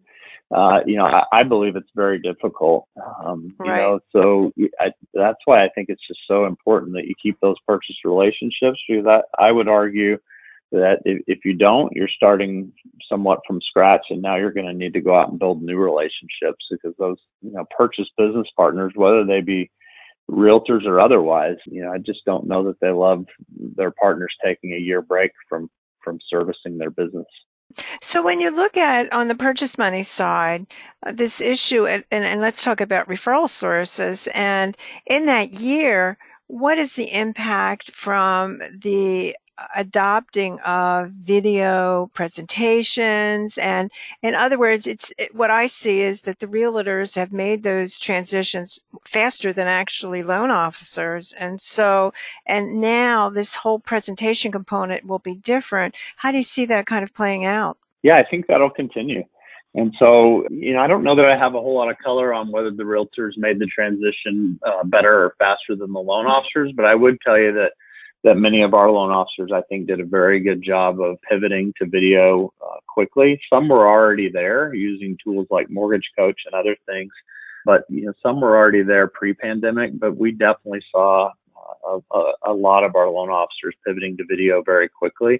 uh, 0.53 0.79
you 0.85 0.95
know, 0.95 1.05
I, 1.05 1.23
I, 1.31 1.43
believe 1.43 1.75
it's 1.75 1.89
very 1.95 2.19
difficult. 2.19 2.87
Um, 3.23 3.55
right. 3.57 3.67
You 3.67 3.81
know, 3.81 3.99
so 4.11 4.53
I, 4.79 4.91
that's 5.13 5.39
why 5.45 5.65
I 5.65 5.69
think 5.69 5.89
it's 5.89 6.05
just 6.07 6.19
so 6.27 6.45
important 6.45 6.93
that 6.93 7.07
you 7.07 7.15
keep 7.21 7.39
those 7.39 7.55
purchase 7.67 7.95
relationships. 8.05 8.79
Because 8.87 9.07
I, 9.07 9.21
I 9.43 9.51
would 9.51 9.67
argue 9.67 10.17
that 10.71 10.99
if, 11.03 11.23
if 11.25 11.45
you 11.45 11.53
don't, 11.53 11.91
you're 11.95 12.07
starting 12.07 12.71
somewhat 13.09 13.39
from 13.47 13.59
scratch, 13.61 14.05
and 14.11 14.21
now 14.21 14.35
you're 14.35 14.53
going 14.53 14.67
to 14.67 14.73
need 14.73 14.93
to 14.93 15.01
go 15.01 15.15
out 15.15 15.29
and 15.29 15.39
build 15.39 15.63
new 15.63 15.77
relationships 15.77 16.67
because 16.69 16.93
those, 16.99 17.17
you 17.41 17.51
know, 17.51 17.65
purchase 17.75 18.07
business 18.15 18.47
partners, 18.55 18.93
whether 18.95 19.25
they 19.25 19.41
be 19.41 19.71
realtors 20.29 20.85
or 20.85 20.99
otherwise, 20.99 21.57
you 21.65 21.83
know, 21.83 21.91
I 21.91 21.97
just 21.97 22.23
don't 22.25 22.47
know 22.47 22.63
that 22.65 22.79
they 22.81 22.91
love 22.91 23.25
their 23.75 23.91
partners 23.91 24.33
taking 24.43 24.73
a 24.73 24.77
year 24.77 25.01
break 25.01 25.31
from 25.49 25.69
from 26.03 26.19
servicing 26.29 26.77
their 26.77 26.91
business. 26.91 27.25
So 28.01 28.21
when 28.21 28.39
you 28.39 28.51
look 28.51 28.77
at 28.77 29.11
on 29.11 29.27
the 29.27 29.35
purchase 29.35 29.77
money 29.77 30.03
side, 30.03 30.67
uh, 31.05 31.11
this 31.11 31.41
issue, 31.41 31.85
and, 31.85 32.03
and, 32.11 32.23
and 32.23 32.41
let's 32.41 32.63
talk 32.63 32.81
about 32.81 33.07
referral 33.09 33.49
sources. 33.49 34.27
And 34.33 34.77
in 35.05 35.25
that 35.25 35.59
year, 35.59 36.17
what 36.47 36.77
is 36.77 36.95
the 36.95 37.11
impact 37.11 37.91
from 37.91 38.61
the 38.71 39.35
adopting 39.75 40.59
of 40.61 41.11
video 41.11 42.09
presentations. 42.13 43.57
And 43.57 43.91
in 44.21 44.35
other 44.35 44.57
words 44.57 44.87
it's 44.87 45.13
it, 45.17 45.33
what 45.33 45.49
i 45.49 45.67
see 45.67 46.01
is 46.01 46.21
that 46.21 46.39
the 46.39 46.47
realtors 46.47 47.15
have 47.15 47.31
made 47.31 47.63
those 47.63 47.97
transitions 47.97 48.79
faster 49.05 49.53
than 49.53 49.67
actually 49.67 50.23
loan 50.23 50.51
officers. 50.51 51.33
And 51.33 51.61
so 51.61 52.13
and 52.45 52.81
now 52.81 53.29
this 53.29 53.55
whole 53.55 53.79
presentation 53.79 54.51
component 54.51 55.05
will 55.05 55.19
be 55.19 55.35
different. 55.35 55.95
How 56.17 56.31
do 56.31 56.37
you 56.37 56.43
see 56.43 56.65
that 56.65 56.85
kind 56.85 57.03
of 57.03 57.13
playing 57.13 57.45
out? 57.45 57.77
Yeah 58.03 58.17
i 58.17 58.23
think 58.23 58.47
that'll 58.47 58.69
continue. 58.69 59.23
And 59.77 59.93
so, 59.99 60.47
you 60.49 60.73
know, 60.73 60.79
I 60.79 60.87
don't 60.87 61.03
know 61.03 61.15
that 61.17 61.25
I 61.25 61.37
have 61.37 61.53
a 61.53 61.59
whole 61.59 61.75
lot 61.75 61.91
of 61.91 61.97
color 61.97 62.33
on 62.33 62.49
whether 62.49 62.71
the 62.71 62.83
realtors 62.83 63.33
made 63.35 63.59
the 63.59 63.65
transition 63.65 64.57
uh, 64.65 64.85
better 64.85 65.25
or 65.25 65.35
faster 65.37 65.75
than 65.75 65.91
the 65.91 65.99
loan 65.99 66.27
officers, 66.27 66.71
but 66.73 66.85
I 66.85 66.95
would 66.95 67.19
tell 67.19 67.37
you 67.37 67.51
that 67.51 67.73
that 68.25 68.35
many 68.35 68.63
of 68.63 68.73
our 68.73 68.89
loan 68.89 69.11
officers, 69.11 69.51
I 69.53 69.61
think, 69.69 69.85
did 69.85 69.99
a 69.99 70.05
very 70.05 70.39
good 70.39 70.63
job 70.63 70.99
of 70.99 71.21
pivoting 71.29 71.71
to 71.77 71.85
video 71.85 72.51
uh, 72.59 72.79
quickly. 72.87 73.39
Some 73.53 73.69
were 73.69 73.87
already 73.87 74.29
there 74.29 74.73
using 74.73 75.15
tools 75.23 75.45
like 75.51 75.69
Mortgage 75.69 76.09
Coach 76.17 76.41
and 76.45 76.55
other 76.55 76.75
things, 76.87 77.13
but 77.65 77.83
you 77.87 78.07
know, 78.07 78.13
some 78.23 78.41
were 78.41 78.57
already 78.57 78.81
there 78.81 79.07
pre-pandemic. 79.07 79.99
But 79.99 80.17
we 80.17 80.31
definitely 80.31 80.81
saw 80.91 81.29
uh, 81.87 81.99
a, 82.11 82.31
a, 82.47 82.53
lot 82.53 82.83
of 82.83 82.95
our 82.95 83.07
loan 83.07 83.29
officers 83.29 83.75
pivoting 83.85 84.17
to 84.17 84.25
video 84.27 84.63
very 84.63 84.89
quickly. 84.89 85.39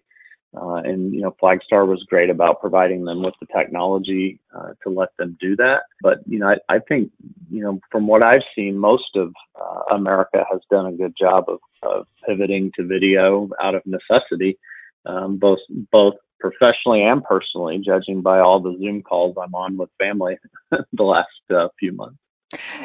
Uh, 0.55 0.75
and 0.75 1.13
you 1.13 1.21
know, 1.21 1.35
Flagstar 1.41 1.87
was 1.87 2.03
great 2.03 2.29
about 2.29 2.61
providing 2.61 3.03
them 3.03 3.21
with 3.21 3.33
the 3.39 3.47
technology 3.47 4.39
uh, 4.55 4.69
to 4.83 4.89
let 4.89 5.09
them 5.17 5.37
do 5.39 5.55
that. 5.57 5.83
But 6.01 6.19
you 6.27 6.39
know, 6.39 6.47
I, 6.47 6.75
I, 6.75 6.79
think 6.79 7.11
you 7.49 7.61
know, 7.61 7.79
from 7.91 8.07
what 8.07 8.23
I've 8.23 8.43
seen, 8.55 8.77
most 8.77 9.15
of 9.15 9.33
uh, 9.59 9.95
America 9.95 10.45
has 10.51 10.61
done 10.69 10.85
a 10.85 10.93
good 10.93 11.15
job 11.17 11.45
of, 11.47 11.59
of 11.83 12.07
pivoting 12.25 12.71
to 12.75 12.85
video 12.85 13.49
out 13.61 13.75
of 13.75 13.81
necessity, 13.85 14.57
um, 15.05 15.37
both 15.37 15.59
both 15.91 16.15
professionally 16.39 17.03
and 17.03 17.23
personally, 17.23 17.79
judging 17.79 18.21
by 18.21 18.39
all 18.39 18.59
the 18.59 18.77
Zoom 18.79 19.01
calls 19.01 19.35
I'm 19.41 19.55
on 19.55 19.77
with 19.77 19.89
family 19.97 20.37
the 20.71 21.03
last 21.03 21.29
uh, 21.53 21.67
few 21.79 21.91
months. 21.91 22.17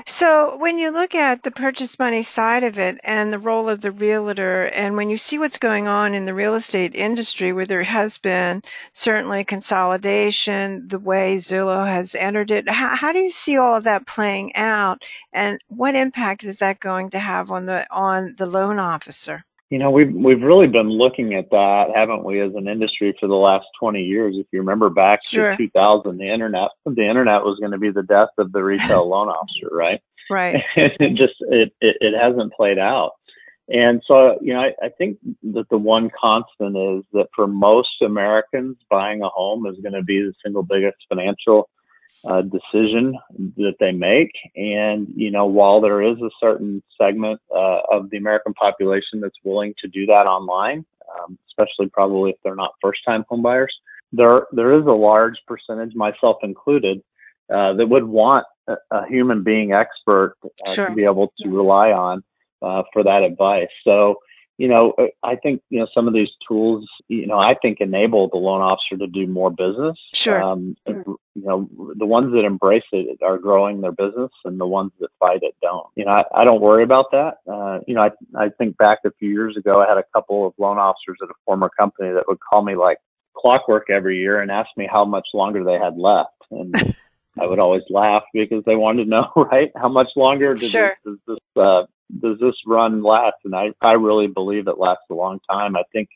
So, 0.06 0.56
when 0.58 0.78
you 0.78 0.90
look 0.90 1.14
at 1.14 1.42
the 1.42 1.50
purchase 1.50 1.98
money 1.98 2.22
side 2.22 2.64
of 2.64 2.78
it 2.78 3.00
and 3.04 3.32
the 3.32 3.38
role 3.38 3.68
of 3.68 3.80
the 3.80 3.90
realtor, 3.90 4.66
and 4.66 4.96
when 4.96 5.10
you 5.10 5.16
see 5.16 5.38
what's 5.38 5.58
going 5.58 5.88
on 5.88 6.14
in 6.14 6.24
the 6.24 6.34
real 6.34 6.54
estate 6.54 6.94
industry, 6.94 7.52
where 7.52 7.66
there 7.66 7.82
has 7.82 8.18
been 8.18 8.62
certainly 8.92 9.44
consolidation, 9.44 10.88
the 10.88 10.98
way 10.98 11.36
Zillow 11.36 11.86
has 11.86 12.14
entered 12.14 12.50
it, 12.50 12.68
how, 12.68 12.96
how 12.96 13.12
do 13.12 13.18
you 13.20 13.30
see 13.30 13.56
all 13.56 13.76
of 13.76 13.84
that 13.84 14.06
playing 14.06 14.54
out, 14.56 15.04
and 15.32 15.60
what 15.68 15.94
impact 15.94 16.44
is 16.44 16.58
that 16.58 16.80
going 16.80 17.10
to 17.10 17.18
have 17.18 17.50
on 17.50 17.66
the 17.66 17.86
on 17.90 18.34
the 18.38 18.46
loan 18.46 18.78
officer? 18.78 19.44
You 19.70 19.78
know, 19.78 19.90
we've 19.90 20.12
we've 20.12 20.42
really 20.42 20.66
been 20.66 20.90
looking 20.90 21.34
at 21.34 21.50
that, 21.50 21.90
haven't 21.94 22.24
we, 22.24 22.40
as 22.40 22.54
an 22.56 22.66
industry 22.66 23.16
for 23.20 23.28
the 23.28 23.34
last 23.36 23.66
20 23.78 24.02
years? 24.02 24.36
If 24.36 24.46
you 24.52 24.58
remember 24.58 24.90
back 24.90 25.22
sure. 25.22 25.52
to 25.52 25.56
2000, 25.56 26.18
the 26.18 26.28
internet 26.28 26.70
the 26.84 27.08
internet 27.08 27.44
was 27.44 27.58
going 27.60 27.72
to 27.72 27.78
be 27.78 27.90
the 27.90 28.02
death 28.02 28.30
of 28.36 28.50
the 28.50 28.64
retail 28.64 29.08
loan 29.08 29.28
officer, 29.28 29.68
right? 29.70 30.00
Right. 30.28 30.62
it 30.76 31.14
just 31.14 31.34
it, 31.40 31.72
it 31.80 31.96
it 32.00 32.20
hasn't 32.20 32.52
played 32.52 32.78
out. 32.78 33.12
And 33.72 34.02
so, 34.04 34.36
you 34.42 34.52
know, 34.52 34.62
I, 34.62 34.74
I 34.82 34.88
think 34.88 35.18
that 35.54 35.68
the 35.70 35.78
one 35.78 36.10
constant 36.20 36.76
is 36.76 37.04
that 37.12 37.28
for 37.34 37.46
most 37.46 38.02
Americans, 38.02 38.76
buying 38.90 39.22
a 39.22 39.28
home 39.28 39.64
is 39.66 39.76
going 39.80 39.92
to 39.92 40.02
be 40.02 40.20
the 40.20 40.34
single 40.44 40.64
biggest 40.64 40.96
financial 41.08 41.70
uh, 42.24 42.42
decision 42.42 43.16
that 43.56 43.76
they 43.80 43.92
make. 43.92 44.32
And, 44.56 45.08
you 45.14 45.30
know, 45.30 45.46
while 45.46 45.80
there 45.80 46.02
is 46.02 46.18
a 46.18 46.30
certain 46.38 46.82
segment 47.00 47.40
uh, 47.54 47.80
of 47.90 48.10
the 48.10 48.18
American 48.18 48.54
population 48.54 49.20
that's 49.20 49.38
willing 49.44 49.74
to 49.78 49.88
do 49.88 50.06
that 50.06 50.26
online, 50.26 50.84
um, 51.18 51.38
especially 51.48 51.88
probably 51.88 52.30
if 52.30 52.36
they're 52.42 52.54
not 52.54 52.74
first 52.80 53.00
time 53.04 53.24
homebuyers, 53.30 53.72
there, 54.12 54.46
there 54.52 54.78
is 54.78 54.86
a 54.86 54.92
large 54.92 55.38
percentage, 55.46 55.94
myself 55.94 56.38
included, 56.42 57.02
uh, 57.52 57.72
that 57.74 57.88
would 57.88 58.04
want 58.04 58.46
a, 58.68 58.76
a 58.90 59.06
human 59.06 59.42
being 59.42 59.72
expert 59.72 60.36
uh, 60.44 60.72
sure. 60.72 60.88
to 60.88 60.94
be 60.94 61.04
able 61.04 61.32
to 61.38 61.48
rely 61.48 61.90
on 61.92 62.22
uh, 62.62 62.82
for 62.92 63.02
that 63.02 63.22
advice. 63.22 63.68
So, 63.82 64.16
you 64.60 64.68
know, 64.68 64.92
uh, 64.98 65.06
I 65.22 65.36
think 65.36 65.62
you 65.70 65.80
know 65.80 65.86
some 65.94 66.06
of 66.06 66.12
these 66.12 66.28
tools, 66.46 66.86
you 67.08 67.26
know, 67.26 67.38
I 67.38 67.54
think 67.62 67.80
enable 67.80 68.28
the 68.28 68.36
loan 68.36 68.60
officer 68.60 68.98
to 68.98 69.06
do 69.06 69.26
more 69.26 69.50
business. 69.50 69.98
Sure. 70.12 70.42
Um, 70.42 70.76
You 70.86 71.46
know, 71.46 71.70
the 71.96 72.04
ones 72.04 72.34
that 72.34 72.44
embrace 72.44 72.84
it 72.92 73.22
are 73.22 73.38
growing 73.38 73.80
their 73.80 73.92
business, 73.92 74.32
and 74.44 74.60
the 74.60 74.66
ones 74.66 74.90
that 74.98 75.08
fight 75.18 75.42
it 75.42 75.54
don't. 75.62 75.86
You 75.94 76.04
know, 76.04 76.10
I, 76.10 76.24
I 76.34 76.44
don't 76.44 76.60
worry 76.60 76.82
about 76.82 77.10
that. 77.12 77.38
Uh, 77.50 77.78
you 77.86 77.94
know, 77.94 78.02
I 78.02 78.10
I 78.36 78.50
think 78.58 78.76
back 78.76 78.98
a 79.06 79.12
few 79.12 79.30
years 79.30 79.56
ago, 79.56 79.80
I 79.80 79.88
had 79.88 79.96
a 79.96 80.04
couple 80.12 80.46
of 80.46 80.52
loan 80.58 80.78
officers 80.78 81.18
at 81.22 81.30
a 81.30 81.38
former 81.46 81.70
company 81.70 82.12
that 82.12 82.24
would 82.28 82.40
call 82.40 82.62
me 82.62 82.74
like 82.74 82.98
clockwork 83.34 83.88
every 83.88 84.18
year 84.18 84.42
and 84.42 84.50
ask 84.50 84.68
me 84.76 84.86
how 84.92 85.04
much 85.06 85.28
longer 85.32 85.64
they 85.64 85.78
had 85.78 85.96
left, 85.96 86.42
and 86.50 86.74
I 87.38 87.46
would 87.46 87.58
always 87.58 87.82
laugh 87.90 88.24
because 88.32 88.64
they 88.64 88.76
wanted 88.76 89.04
to 89.04 89.10
know, 89.10 89.32
right, 89.36 89.70
how 89.76 89.88
much 89.88 90.10
longer 90.16 90.54
does 90.54 90.70
sure. 90.70 90.96
this, 91.04 91.14
does 91.26 91.38
this 91.54 91.62
uh, 91.62 91.82
does 92.20 92.38
this 92.40 92.56
run 92.66 93.02
last? 93.02 93.36
And 93.44 93.54
I, 93.54 93.72
I 93.80 93.92
really 93.92 94.26
believe 94.26 94.66
it 94.66 94.78
lasts 94.78 95.04
a 95.10 95.14
long 95.14 95.40
time. 95.48 95.76
I 95.76 95.82
think 95.92 96.08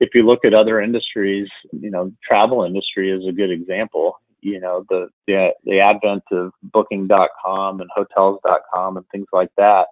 if 0.00 0.10
you 0.14 0.24
look 0.24 0.44
at 0.44 0.54
other 0.54 0.80
industries, 0.80 1.48
you 1.72 1.90
know, 1.90 2.12
travel 2.22 2.64
industry 2.64 3.10
is 3.10 3.26
a 3.26 3.32
good 3.32 3.50
example. 3.50 4.16
You 4.40 4.60
know, 4.60 4.84
the 4.88 5.08
the, 5.26 5.50
the 5.64 5.80
advent 5.80 6.22
of 6.30 6.52
booking.com 6.62 7.80
and 7.80 7.90
hotels.com 7.94 8.96
and 8.96 9.06
things 9.10 9.26
like 9.32 9.50
that 9.56 9.88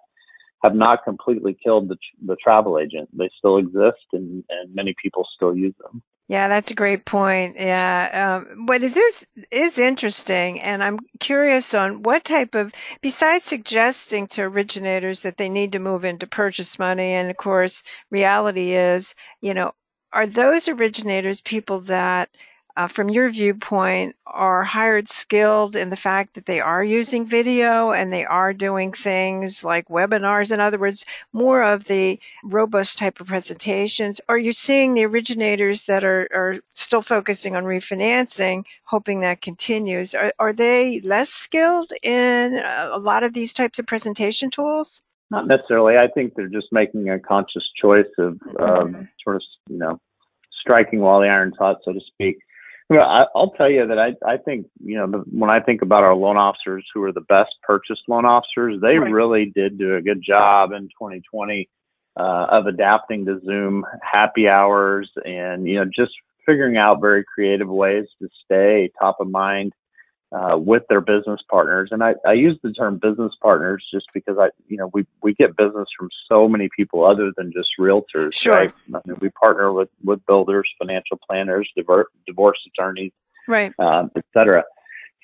have 0.63 0.75
not 0.75 1.03
completely 1.03 1.55
killed 1.61 1.89
the, 1.89 1.97
the 2.25 2.35
travel 2.37 2.79
agent. 2.79 3.09
They 3.15 3.29
still 3.37 3.57
exist 3.57 4.05
and, 4.13 4.43
and 4.49 4.73
many 4.73 4.95
people 5.01 5.27
still 5.35 5.55
use 5.55 5.75
them. 5.79 6.01
Yeah, 6.29 6.49
that's 6.49 6.71
a 6.71 6.75
great 6.75 7.05
point. 7.05 7.55
Yeah, 7.57 8.41
um, 8.49 8.65
but 8.65 8.83
it 8.83 8.97
is 8.97 9.25
is 9.49 9.77
interesting, 9.77 10.59
and 10.59 10.83
I'm 10.83 10.99
curious 11.21 11.73
on 11.73 12.03
what 12.03 12.25
type 12.25 12.53
of, 12.53 12.73
besides 13.01 13.45
suggesting 13.45 14.27
to 14.27 14.41
originators 14.43 15.21
that 15.21 15.37
they 15.37 15.47
need 15.47 15.71
to 15.71 15.79
move 15.79 16.03
into 16.03 16.27
purchase 16.27 16.77
money, 16.77 17.13
and 17.13 17.29
of 17.29 17.37
course, 17.37 17.81
reality 18.11 18.73
is, 18.73 19.15
you 19.41 19.53
know, 19.53 19.71
are 20.11 20.27
those 20.27 20.67
originators 20.67 21.39
people 21.39 21.79
that 21.81 22.29
uh, 22.77 22.87
from 22.87 23.09
your 23.09 23.27
viewpoint, 23.29 24.15
are 24.27 24.63
hired 24.63 25.09
skilled 25.09 25.75
in 25.75 25.89
the 25.89 25.95
fact 25.95 26.35
that 26.35 26.45
they 26.45 26.59
are 26.59 26.83
using 26.83 27.25
video 27.25 27.91
and 27.91 28.13
they 28.13 28.23
are 28.23 28.53
doing 28.53 28.93
things 28.93 29.63
like 29.63 29.87
webinars? 29.87 30.51
In 30.51 30.59
other 30.59 30.77
words, 30.77 31.03
more 31.33 31.63
of 31.63 31.85
the 31.85 32.19
robust 32.43 32.99
type 32.99 33.19
of 33.19 33.25
presentations? 33.27 34.21
Are 34.29 34.37
you 34.37 34.53
seeing 34.53 34.93
the 34.93 35.05
originators 35.05 35.85
that 35.85 36.03
are, 36.03 36.27
are 36.31 36.57
still 36.69 37.01
focusing 37.01 37.55
on 37.55 37.63
refinancing, 37.63 38.63
hoping 38.83 39.21
that 39.21 39.41
continues? 39.41 40.13
Are, 40.13 40.31
are 40.37 40.53
they 40.53 41.01
less 41.01 41.29
skilled 41.29 41.91
in 42.03 42.59
a 42.59 42.99
lot 42.99 43.23
of 43.23 43.33
these 43.33 43.53
types 43.53 43.79
of 43.79 43.87
presentation 43.87 44.51
tools? 44.51 45.01
Not 45.31 45.47
necessarily. 45.47 45.97
I 45.97 46.09
think 46.13 46.35
they're 46.35 46.47
just 46.47 46.67
making 46.71 47.09
a 47.09 47.19
conscious 47.19 47.67
choice 47.81 48.05
of 48.19 48.35
mm-hmm. 48.35 49.01
sort 49.23 49.37
of, 49.37 49.41
you 49.67 49.77
know, 49.77 49.99
striking 50.61 50.99
while 50.99 51.19
the 51.21 51.27
iron's 51.27 51.55
hot, 51.57 51.77
so 51.83 51.91
to 51.93 51.99
speak. 52.01 52.37
Well, 52.89 53.07
I, 53.07 53.25
will 53.35 53.51
tell 53.51 53.69
you 53.69 53.85
that 53.85 53.99
I, 53.99 54.15
I 54.25 54.37
think, 54.37 54.67
you 54.81 54.97
know, 54.97 55.07
the, 55.07 55.17
when 55.29 55.49
I 55.49 55.59
think 55.59 55.81
about 55.81 56.03
our 56.03 56.15
loan 56.15 56.37
officers 56.37 56.85
who 56.93 57.03
are 57.03 57.11
the 57.11 57.21
best 57.21 57.55
purchase 57.63 57.99
loan 58.07 58.25
officers, 58.25 58.79
they 58.81 58.97
right. 58.97 59.11
really 59.11 59.51
did 59.53 59.77
do 59.77 59.95
a 59.95 60.01
good 60.01 60.21
job 60.21 60.71
in 60.71 60.83
2020 60.83 61.67
uh, 62.15 62.47
of 62.49 62.65
adapting 62.65 63.25
to 63.25 63.41
Zoom 63.45 63.85
happy 64.01 64.47
hours 64.47 65.11
and, 65.25 65.67
you 65.67 65.75
know, 65.75 65.85
just 65.93 66.13
figuring 66.45 66.77
out 66.77 67.01
very 67.01 67.25
creative 67.25 67.67
ways 67.67 68.05
to 68.21 68.29
stay 68.45 68.89
top 68.99 69.17
of 69.19 69.29
mind 69.29 69.73
uh, 70.31 70.57
with 70.57 70.83
their 70.89 71.01
business 71.01 71.41
partners. 71.49 71.89
And 71.91 72.03
I, 72.03 72.15
I 72.25 72.33
use 72.33 72.57
the 72.61 72.73
term 72.73 72.97
business 72.97 73.33
partners 73.41 73.85
just 73.91 74.07
because 74.13 74.37
I, 74.37 74.49
you 74.67 74.77
know, 74.77 74.89
we, 74.93 75.05
we 75.21 75.33
get 75.33 75.55
business 75.55 75.87
from 75.97 76.09
so 76.29 76.47
many 76.47 76.69
people 76.75 77.05
other 77.05 77.31
than 77.37 77.51
just 77.53 77.69
realtors. 77.79 78.33
Sure. 78.33 78.53
Right? 78.53 78.73
I 78.93 78.99
mean, 79.05 79.17
we 79.21 79.29
partner 79.29 79.71
with, 79.71 79.89
with 80.03 80.25
builders, 80.25 80.69
financial 80.79 81.19
planners, 81.27 81.69
divorce, 81.75 82.07
divorce 82.25 82.59
attorneys, 82.67 83.13
right. 83.47 83.71
Um, 83.79 84.11
et 84.15 84.25
cetera. 84.33 84.63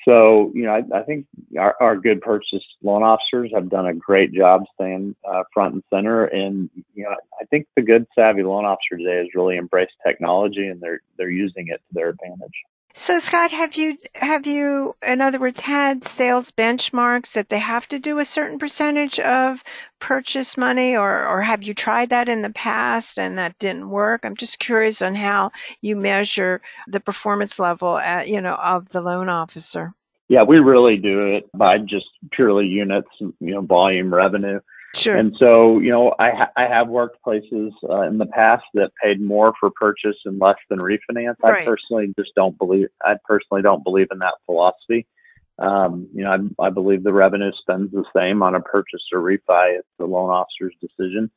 So, 0.07 0.51
you 0.53 0.63
know, 0.63 0.73
I, 0.73 0.99
I 0.99 1.03
think 1.03 1.25
our, 1.57 1.75
our, 1.79 1.95
good 1.95 2.19
purchase 2.19 2.63
loan 2.81 3.03
officers 3.03 3.51
have 3.53 3.69
done 3.69 3.87
a 3.87 3.93
great 3.93 4.33
job 4.33 4.63
staying 4.73 5.15
uh, 5.25 5.43
front 5.53 5.75
and 5.75 5.83
center. 5.93 6.25
And, 6.25 6.69
you 6.93 7.03
know, 7.03 7.15
I 7.41 7.45
think 7.45 7.67
the 7.77 7.81
good 7.81 8.05
savvy 8.13 8.43
loan 8.43 8.65
officer 8.65 8.97
today 8.97 9.17
has 9.19 9.27
really 9.33 9.57
embraced 9.57 9.93
technology 10.05 10.67
and 10.67 10.81
they're, 10.81 10.99
they're 11.17 11.29
using 11.29 11.67
it 11.69 11.77
to 11.77 11.93
their 11.93 12.09
advantage. 12.09 12.51
So 12.95 13.17
Scott, 13.17 13.49
have 13.49 13.73
you 13.73 13.97
have 14.13 14.45
you 14.45 14.95
in 15.05 15.19
other 15.19 15.39
words 15.39 15.61
had 15.61 16.03
sales 16.03 16.51
benchmarks 16.51 17.33
that 17.33 17.49
they 17.49 17.57
have 17.57 17.87
to 17.87 17.97
do 17.97 18.19
a 18.19 18.25
certain 18.25 18.59
percentage 18.59 19.19
of 19.19 19.63
purchase 19.99 20.57
money 20.57 20.95
or 20.95 21.27
or 21.27 21.41
have 21.41 21.63
you 21.63 21.73
tried 21.73 22.09
that 22.11 22.29
in 22.29 22.43
the 22.43 22.51
past 22.51 23.17
and 23.17 23.35
that 23.39 23.57
didn't 23.57 23.89
work? 23.89 24.23
I'm 24.23 24.35
just 24.35 24.59
curious 24.59 25.01
on 25.01 25.15
how 25.15 25.51
you 25.81 25.95
measure 25.95 26.61
the 26.87 26.99
performance 26.99 27.57
level 27.57 27.97
at, 27.97 28.27
you 28.27 28.39
know 28.39 28.55
of 28.55 28.89
the 28.89 29.01
loan 29.01 29.27
officer. 29.27 29.95
Yeah, 30.29 30.43
we 30.43 30.59
really 30.59 30.97
do 30.97 31.33
it 31.33 31.49
by 31.55 31.79
just 31.79 32.05
purely 32.31 32.67
units, 32.67 33.09
you 33.19 33.33
know, 33.39 33.61
volume 33.61 34.13
revenue. 34.13 34.59
Sure. 34.95 35.17
And 35.17 35.35
so, 35.39 35.79
you 35.79 35.89
know, 35.89 36.13
I 36.19 36.29
ha- 36.31 36.51
I 36.55 36.67
have 36.67 36.87
worked 36.87 37.21
places 37.23 37.73
uh, 37.89 38.01
in 38.01 38.19
the 38.19 38.27
past 38.27 38.63
that 38.75 38.91
paid 39.03 39.19
more 39.19 39.53
for 39.59 39.71
purchase 39.71 40.17
and 40.25 40.39
less 40.39 40.57
than 40.69 40.79
refinance. 40.79 41.35
Right. 41.41 41.63
I 41.63 41.65
personally 41.65 42.13
just 42.17 42.35
don't 42.35 42.57
believe. 42.59 42.87
I 43.03 43.15
personally 43.25 43.63
don't 43.63 43.83
believe 43.83 44.07
in 44.11 44.19
that 44.19 44.35
philosophy. 44.45 45.07
Um, 45.57 46.07
you 46.13 46.23
know, 46.23 46.49
I, 46.59 46.67
I 46.67 46.69
believe 46.69 47.03
the 47.03 47.13
revenue 47.13 47.51
spends 47.57 47.91
the 47.91 48.05
same 48.15 48.43
on 48.43 48.53
a 48.53 48.61
purchase 48.61 49.03
or 49.11 49.19
refi. 49.19 49.79
It's 49.79 49.87
the 49.97 50.05
loan 50.05 50.29
officer's 50.29 50.75
decision. 50.79 51.31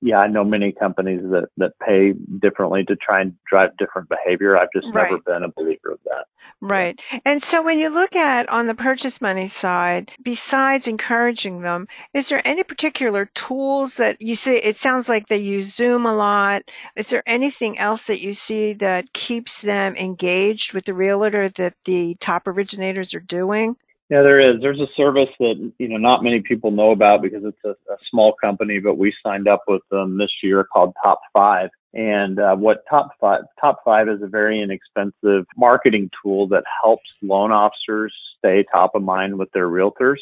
Yeah, 0.00 0.18
I 0.18 0.26
know 0.26 0.44
many 0.44 0.72
companies 0.72 1.22
that, 1.30 1.48
that 1.58 1.78
pay 1.78 2.14
differently 2.38 2.84
to 2.84 2.96
try 2.96 3.20
and 3.20 3.34
drive 3.48 3.76
different 3.76 4.08
behavior. 4.08 4.56
I've 4.56 4.72
just 4.74 4.86
Right. 4.94 5.10
never 5.10 5.18
been 5.18 5.42
a 5.42 5.48
believer 5.48 5.92
of 5.92 5.98
that. 6.04 6.26
Right. 6.60 6.98
And 7.24 7.42
so 7.42 7.62
when 7.62 7.78
you 7.78 7.90
look 7.90 8.16
at 8.16 8.48
on 8.48 8.66
the 8.66 8.74
purchase 8.74 9.20
money 9.20 9.46
side, 9.46 10.10
besides 10.22 10.88
encouraging 10.88 11.60
them, 11.60 11.86
is 12.14 12.28
there 12.30 12.40
any 12.46 12.62
particular 12.62 13.26
tools 13.34 13.96
that 13.96 14.22
you 14.22 14.36
see? 14.36 14.56
It 14.56 14.76
sounds 14.76 15.08
like 15.08 15.28
they 15.28 15.36
use 15.36 15.74
Zoom 15.74 16.06
a 16.06 16.14
lot. 16.14 16.62
Is 16.96 17.10
there 17.10 17.22
anything 17.26 17.78
else 17.78 18.06
that 18.06 18.22
you 18.22 18.32
see 18.32 18.72
that 18.74 19.12
keeps 19.12 19.60
them 19.60 19.96
engaged 19.96 20.72
with 20.72 20.86
the 20.86 20.94
realtor 20.94 21.50
that 21.50 21.74
the 21.84 22.16
top 22.20 22.46
originators 22.48 23.12
are 23.12 23.20
doing? 23.20 23.76
Yeah, 24.08 24.22
there 24.22 24.38
is. 24.38 24.60
There's 24.60 24.80
a 24.80 24.86
service 24.96 25.30
that 25.40 25.72
you 25.78 25.88
know 25.88 25.96
not 25.96 26.22
many 26.22 26.40
people 26.40 26.70
know 26.70 26.92
about 26.92 27.22
because 27.22 27.42
it's 27.44 27.64
a, 27.64 27.70
a 27.92 27.96
small 28.08 28.34
company, 28.40 28.78
but 28.78 28.98
we 28.98 29.12
signed 29.20 29.48
up 29.48 29.64
with 29.66 29.82
them 29.90 30.16
this 30.16 30.30
year 30.42 30.62
called 30.62 30.94
Top 31.02 31.20
Five. 31.32 31.70
And 31.92 32.38
uh, 32.38 32.54
what 32.54 32.84
Top 32.88 33.10
Five 33.20 33.42
Top 33.60 33.80
Five 33.84 34.08
is 34.08 34.22
a 34.22 34.28
very 34.28 34.62
inexpensive 34.62 35.44
marketing 35.56 36.08
tool 36.22 36.46
that 36.48 36.62
helps 36.82 37.08
loan 37.20 37.50
officers 37.50 38.14
stay 38.38 38.64
top 38.70 38.94
of 38.94 39.02
mind 39.02 39.36
with 39.36 39.50
their 39.52 39.68
realtors. 39.68 40.18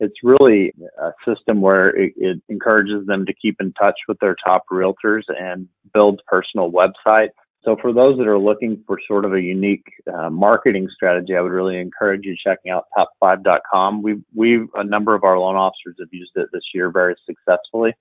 It's 0.00 0.24
really 0.24 0.72
a 1.00 1.12
system 1.24 1.60
where 1.60 1.90
it, 1.90 2.14
it 2.16 2.42
encourages 2.48 3.06
them 3.06 3.26
to 3.26 3.34
keep 3.34 3.60
in 3.60 3.72
touch 3.74 3.96
with 4.08 4.18
their 4.18 4.34
top 4.34 4.64
realtors 4.72 5.22
and 5.28 5.68
build 5.92 6.20
personal 6.26 6.72
websites 6.72 7.28
so 7.62 7.76
for 7.80 7.92
those 7.92 8.16
that 8.16 8.26
are 8.26 8.38
looking 8.38 8.82
for 8.86 8.98
sort 9.06 9.24
of 9.24 9.34
a 9.34 9.40
unique 9.40 9.84
uh, 10.12 10.30
marketing 10.30 10.88
strategy, 10.90 11.36
I 11.36 11.42
would 11.42 11.52
really 11.52 11.78
encourage 11.78 12.24
you 12.24 12.34
checking 12.36 12.72
out 12.72 12.86
top5.com. 12.96 14.02
We 14.02 14.22
we 14.34 14.66
a 14.74 14.84
number 14.84 15.14
of 15.14 15.24
our 15.24 15.38
loan 15.38 15.56
officers 15.56 15.96
have 16.00 16.08
used 16.10 16.32
it 16.36 16.48
this 16.52 16.64
year 16.72 16.90
very 16.90 17.16
successfully, 17.26 17.92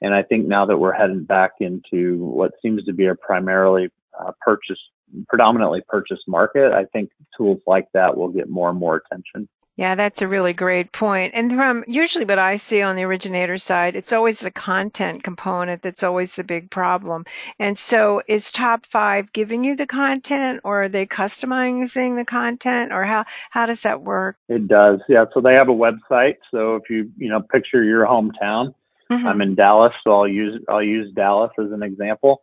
and 0.00 0.14
I 0.14 0.22
think 0.22 0.46
now 0.46 0.64
that 0.64 0.78
we're 0.78 0.94
heading 0.94 1.24
back 1.24 1.52
into 1.60 2.24
what 2.24 2.52
seems 2.62 2.84
to 2.84 2.94
be 2.94 3.06
a 3.06 3.14
primarily 3.14 3.90
uh, 4.18 4.32
purchase, 4.40 4.80
predominantly 5.28 5.82
purchase 5.88 6.20
market, 6.26 6.72
I 6.72 6.86
think 6.86 7.10
tools 7.36 7.60
like 7.66 7.88
that 7.92 8.16
will 8.16 8.28
get 8.28 8.48
more 8.48 8.70
and 8.70 8.78
more 8.78 8.96
attention. 8.96 9.46
Yeah, 9.76 9.94
that's 9.94 10.20
a 10.20 10.28
really 10.28 10.52
great 10.52 10.92
point. 10.92 11.32
And 11.34 11.50
from 11.52 11.82
usually 11.88 12.26
what 12.26 12.38
I 12.38 12.58
see 12.58 12.82
on 12.82 12.96
the 12.96 13.04
originator 13.04 13.56
side, 13.56 13.96
it's 13.96 14.12
always 14.12 14.40
the 14.40 14.50
content 14.50 15.22
component 15.22 15.82
that's 15.82 16.02
always 16.02 16.34
the 16.34 16.44
big 16.44 16.70
problem. 16.70 17.24
And 17.58 17.76
so 17.78 18.22
is 18.28 18.50
top 18.50 18.84
five 18.84 19.32
giving 19.32 19.64
you 19.64 19.74
the 19.74 19.86
content 19.86 20.60
or 20.62 20.84
are 20.84 20.88
they 20.88 21.06
customizing 21.06 22.16
the 22.16 22.24
content 22.24 22.92
or 22.92 23.04
how, 23.04 23.24
how 23.50 23.64
does 23.64 23.80
that 23.80 24.02
work? 24.02 24.36
It 24.48 24.68
does, 24.68 25.00
yeah. 25.08 25.24
So 25.32 25.40
they 25.40 25.54
have 25.54 25.68
a 25.70 25.72
website. 25.72 26.36
So 26.50 26.76
if 26.76 26.90
you 26.90 27.10
you 27.16 27.30
know 27.30 27.40
picture 27.40 27.82
your 27.82 28.06
hometown, 28.06 28.74
Mhm. 29.12 29.24
I'm 29.26 29.40
in 29.42 29.54
Dallas, 29.54 29.92
so 30.04 30.12
I'll 30.12 30.28
use 30.28 30.62
I'll 30.68 30.82
use 30.82 31.12
Dallas 31.12 31.50
as 31.58 31.70
an 31.70 31.82
example. 31.82 32.42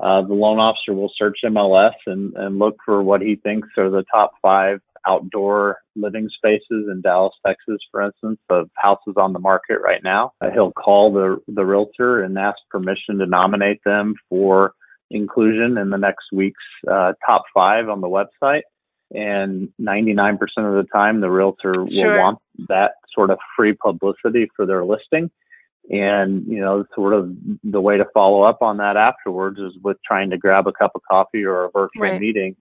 Uh, 0.00 0.22
the 0.22 0.34
loan 0.34 0.58
officer 0.58 0.94
will 0.94 1.12
search 1.14 1.40
MLS 1.44 1.94
and, 2.06 2.34
and 2.36 2.58
look 2.58 2.76
for 2.84 3.02
what 3.02 3.20
he 3.20 3.36
thinks 3.36 3.68
are 3.76 3.90
the 3.90 4.04
top 4.04 4.32
five 4.40 4.80
outdoor 5.06 5.78
living 5.96 6.28
spaces 6.28 6.88
in 6.90 7.00
Dallas, 7.02 7.34
Texas, 7.46 7.78
for 7.90 8.02
instance, 8.02 8.38
of 8.50 8.68
houses 8.76 9.14
on 9.16 9.32
the 9.32 9.38
market 9.38 9.78
right 9.82 10.02
now. 10.02 10.32
He'll 10.52 10.72
call 10.72 11.12
the 11.12 11.38
the 11.48 11.64
realtor 11.64 12.22
and 12.22 12.38
ask 12.38 12.58
permission 12.70 13.18
to 13.18 13.26
nominate 13.26 13.80
them 13.84 14.14
for 14.28 14.74
inclusion 15.10 15.78
in 15.78 15.90
the 15.90 15.98
next 15.98 16.26
week's 16.32 16.62
uh, 16.90 17.12
top 17.26 17.44
five 17.52 17.88
on 17.88 18.00
the 18.00 18.08
website. 18.08 18.62
And 19.12 19.70
99% 19.80 20.38
of 20.58 20.74
the 20.74 20.86
time, 20.92 21.20
the 21.20 21.30
realtor 21.30 21.72
Sure. 21.90 22.12
will 22.12 22.18
want 22.18 22.38
that 22.68 22.92
sort 23.12 23.30
of 23.30 23.38
free 23.56 23.72
publicity 23.72 24.48
for 24.54 24.66
their 24.66 24.84
listing. 24.84 25.30
And, 25.90 26.46
you 26.46 26.60
know, 26.60 26.84
sort 26.94 27.14
of 27.14 27.34
the 27.64 27.80
way 27.80 27.96
to 27.96 28.04
follow 28.14 28.42
up 28.42 28.62
on 28.62 28.76
that 28.76 28.96
afterwards 28.96 29.58
is 29.58 29.72
with 29.82 29.96
trying 30.06 30.30
to 30.30 30.38
grab 30.38 30.68
a 30.68 30.72
cup 30.72 30.92
of 30.94 31.02
coffee 31.10 31.44
or 31.44 31.64
a 31.64 31.70
virtual 31.72 32.02
Right. 32.02 32.20
meeting 32.20 32.54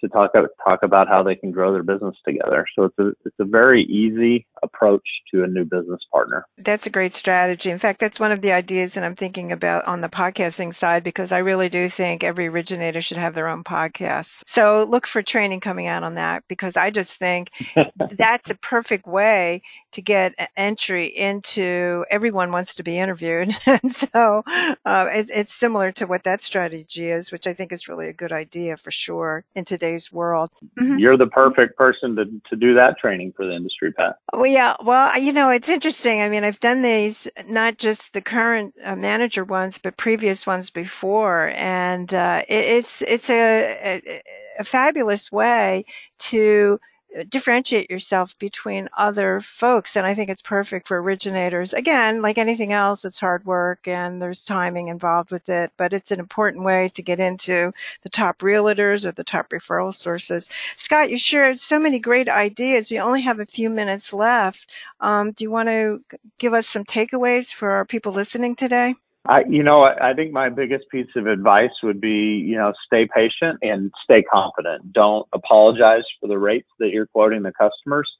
to 0.00 0.08
talk 0.08 0.32
talk 0.64 0.82
about 0.82 1.08
how 1.08 1.22
they 1.22 1.34
can 1.34 1.50
grow 1.50 1.72
their 1.72 1.82
business 1.82 2.16
together. 2.24 2.66
So 2.74 2.84
it's 2.84 2.98
a 2.98 3.08
it's 3.24 3.36
a 3.38 3.44
very 3.44 3.84
easy 3.84 4.46
approach 4.62 5.06
to 5.32 5.44
a 5.44 5.46
new 5.46 5.64
business 5.64 6.00
partner. 6.12 6.46
That's 6.58 6.86
a 6.86 6.90
great 6.90 7.14
strategy. 7.14 7.70
In 7.70 7.78
fact, 7.78 8.00
that's 8.00 8.20
one 8.20 8.32
of 8.32 8.42
the 8.42 8.52
ideas 8.52 8.94
that 8.94 9.04
I'm 9.04 9.16
thinking 9.16 9.52
about 9.52 9.84
on 9.86 10.00
the 10.00 10.08
podcasting 10.08 10.74
side 10.74 11.02
because 11.02 11.32
I 11.32 11.38
really 11.38 11.68
do 11.68 11.88
think 11.88 12.24
every 12.24 12.48
originator 12.48 13.00
should 13.00 13.16
have 13.16 13.34
their 13.34 13.48
own 13.48 13.64
podcast. 13.64 14.42
So 14.46 14.86
look 14.88 15.06
for 15.06 15.22
training 15.22 15.60
coming 15.60 15.86
out 15.86 16.02
on 16.02 16.14
that 16.14 16.44
because 16.48 16.76
I 16.76 16.90
just 16.90 17.18
think 17.18 17.50
that's 18.10 18.50
a 18.50 18.54
perfect 18.54 19.06
way 19.06 19.62
to 19.92 20.02
get 20.02 20.34
entry 20.56 21.06
into 21.06 22.04
everyone 22.10 22.52
wants 22.52 22.74
to 22.74 22.82
be 22.82 22.98
interviewed. 22.98 23.54
and 23.66 23.92
so 23.92 24.42
uh, 24.84 25.08
it's, 25.10 25.30
it's 25.30 25.54
similar 25.54 25.92
to 25.92 26.06
what 26.06 26.24
that 26.24 26.42
strategy 26.42 27.08
is, 27.08 27.32
which 27.32 27.46
I 27.46 27.54
think 27.54 27.72
is 27.72 27.88
really 27.88 28.08
a 28.08 28.12
good 28.12 28.32
idea 28.32 28.76
for 28.76 28.90
sure 28.90 29.44
in 29.54 29.64
today's 29.64 29.85
world. 30.12 30.50
Mhm. 30.78 30.98
You're 31.00 31.16
the 31.16 31.26
perfect 31.26 31.76
person 31.76 32.16
to 32.16 32.24
to 32.50 32.56
do 32.56 32.74
that 32.74 32.98
training 32.98 33.32
for 33.36 33.46
the 33.46 33.52
industry, 33.52 33.92
Pat. 33.92 34.16
Well, 34.32 34.46
yeah. 34.46 34.76
Well, 34.82 35.18
you 35.18 35.32
know, 35.32 35.48
it's 35.50 35.68
interesting. 35.68 36.20
I 36.22 36.28
mean, 36.28 36.44
I've 36.44 36.60
done 36.60 36.82
these, 36.82 37.28
not 37.46 37.78
just 37.78 38.12
the 38.12 38.20
current 38.20 38.74
uh, 38.84 38.96
manager 38.96 39.44
ones, 39.44 39.78
but 39.78 39.96
previous 39.96 40.46
ones 40.46 40.70
before. 40.70 41.52
And 41.56 42.12
uh, 42.12 42.42
it, 42.48 42.64
it's, 42.64 43.02
it's 43.02 43.30
a, 43.30 44.02
a, 44.06 44.22
a 44.58 44.64
fabulous 44.64 45.30
way 45.32 45.84
to 46.18 46.78
differentiate 47.24 47.90
yourself 47.90 48.38
between 48.38 48.88
other 48.96 49.40
folks. 49.40 49.96
And 49.96 50.06
I 50.06 50.14
think 50.14 50.30
it's 50.30 50.42
perfect 50.42 50.88
for 50.88 51.00
originators. 51.00 51.72
Again, 51.72 52.22
like 52.22 52.38
anything 52.38 52.72
else, 52.72 53.04
it's 53.04 53.20
hard 53.20 53.44
work 53.44 53.86
and 53.88 54.20
there's 54.20 54.44
timing 54.44 54.88
involved 54.88 55.30
with 55.30 55.48
it, 55.48 55.72
but 55.76 55.92
it's 55.92 56.10
an 56.10 56.20
important 56.20 56.64
way 56.64 56.90
to 56.94 57.02
get 57.02 57.20
into 57.20 57.72
the 58.02 58.08
top 58.08 58.38
realtors 58.38 59.04
or 59.04 59.12
the 59.12 59.24
top 59.24 59.50
referral 59.50 59.94
sources. 59.94 60.48
Scott, 60.76 61.10
you 61.10 61.18
shared 61.18 61.58
so 61.58 61.78
many 61.78 61.98
great 61.98 62.28
ideas. 62.28 62.90
We 62.90 62.98
only 62.98 63.22
have 63.22 63.40
a 63.40 63.46
few 63.46 63.70
minutes 63.70 64.12
left. 64.12 64.70
Um, 65.00 65.32
do 65.32 65.44
you 65.44 65.50
want 65.50 65.68
to 65.68 66.04
give 66.38 66.54
us 66.54 66.66
some 66.66 66.84
takeaways 66.84 67.52
for 67.52 67.70
our 67.70 67.84
people 67.84 68.12
listening 68.12 68.56
today? 68.56 68.96
I, 69.28 69.44
you 69.48 69.62
know, 69.62 69.82
I, 69.82 70.14
think 70.14 70.32
my 70.32 70.48
biggest 70.48 70.88
piece 70.90 71.08
of 71.16 71.26
advice 71.26 71.70
would 71.82 72.00
be, 72.00 72.44
you 72.46 72.56
know, 72.56 72.72
stay 72.84 73.08
patient 73.12 73.58
and 73.62 73.92
stay 74.04 74.22
confident. 74.22 74.92
Don't 74.92 75.26
apologize 75.32 76.04
for 76.20 76.28
the 76.28 76.38
rates 76.38 76.68
that 76.78 76.90
you're 76.90 77.06
quoting 77.06 77.42
the 77.42 77.52
customers. 77.52 78.10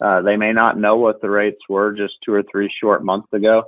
Uh, 0.00 0.22
they 0.22 0.36
may 0.36 0.52
not 0.52 0.78
know 0.78 0.96
what 0.96 1.20
the 1.20 1.30
rates 1.30 1.60
were 1.68 1.92
just 1.92 2.14
two 2.24 2.32
or 2.32 2.42
three 2.50 2.70
short 2.80 3.04
months 3.04 3.32
ago. 3.32 3.64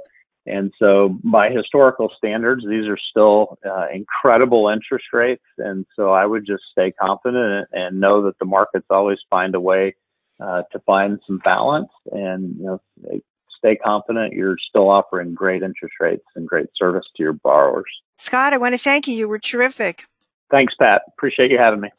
And 0.46 0.72
so, 0.78 1.20
by 1.22 1.50
historical 1.50 2.12
standards, 2.16 2.64
these 2.68 2.87
are 2.88 2.98
still 2.98 3.59
uh, 3.64 3.87
incredible 3.92 4.68
interest 4.68 5.07
rates. 5.12 5.44
And 5.59 5.87
so, 5.94 6.11
I 6.11 6.26
would 6.26 6.44
just 6.44 6.64
stay 6.72 6.90
confident 6.90 7.68
and 7.72 8.00
know 8.00 8.22
that 8.22 8.38
the 8.40 8.44
markets 8.44 8.87
always 8.90 9.20
find 9.31 9.55
a 9.55 9.61
way 9.61 9.94
uh, 10.40 10.62
to 10.72 10.81
find 10.81 11.20
some 11.22 11.38
balance. 11.38 11.90
And 12.11 12.57
you 12.59 12.64
know, 12.64 13.20
stay 13.62 13.77
confident. 13.77 14.33
You're 14.33 14.59
still 14.59 14.90
offering 14.90 15.35
great 15.35 15.62
interest 15.62 15.94
rates 16.01 16.25
and 16.35 16.48
great 16.48 16.66
service 16.77 17.07
to 17.16 17.22
your 17.22 17.33
borrowers. 17.33 17.90
Scott, 18.18 18.53
I 18.53 18.59
want 18.59 18.75
to 18.75 18.79
thank 18.79 19.07
you. 19.07 19.14
You 19.14 19.29
were 19.29 19.38
terrific. 19.38 20.05
Thanks, 20.51 20.75
Pat. 20.75 21.03
Appreciate 21.09 21.51
you 21.51 21.59
having 21.59 21.81
me. 21.81 21.90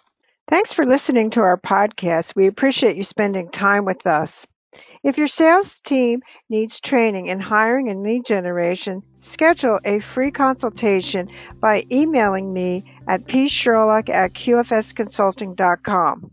Thanks 0.49 0.73
for 0.73 0.85
listening 0.85 1.29
to 1.31 1.41
our 1.41 1.57
podcast. 1.57 2.35
We 2.35 2.47
appreciate 2.47 2.97
you 2.97 3.03
spending 3.03 3.49
time 3.49 3.85
with 3.85 4.05
us. 4.05 4.45
If 5.03 5.17
your 5.17 5.27
sales 5.27 5.79
team 5.81 6.21
needs 6.49 6.79
training 6.79 7.27
in 7.27 7.39
hiring 7.39 7.89
and 7.89 8.03
lead 8.03 8.25
generation, 8.25 9.03
schedule 9.17 9.79
a 9.85 9.99
free 9.99 10.31
consultation 10.31 11.29
by 11.59 11.83
emailing 11.91 12.51
me 12.51 12.83
at 13.07 13.25
psherlock 13.25 14.09
at 14.09 14.33
qfsconsulting.com. 14.33 16.31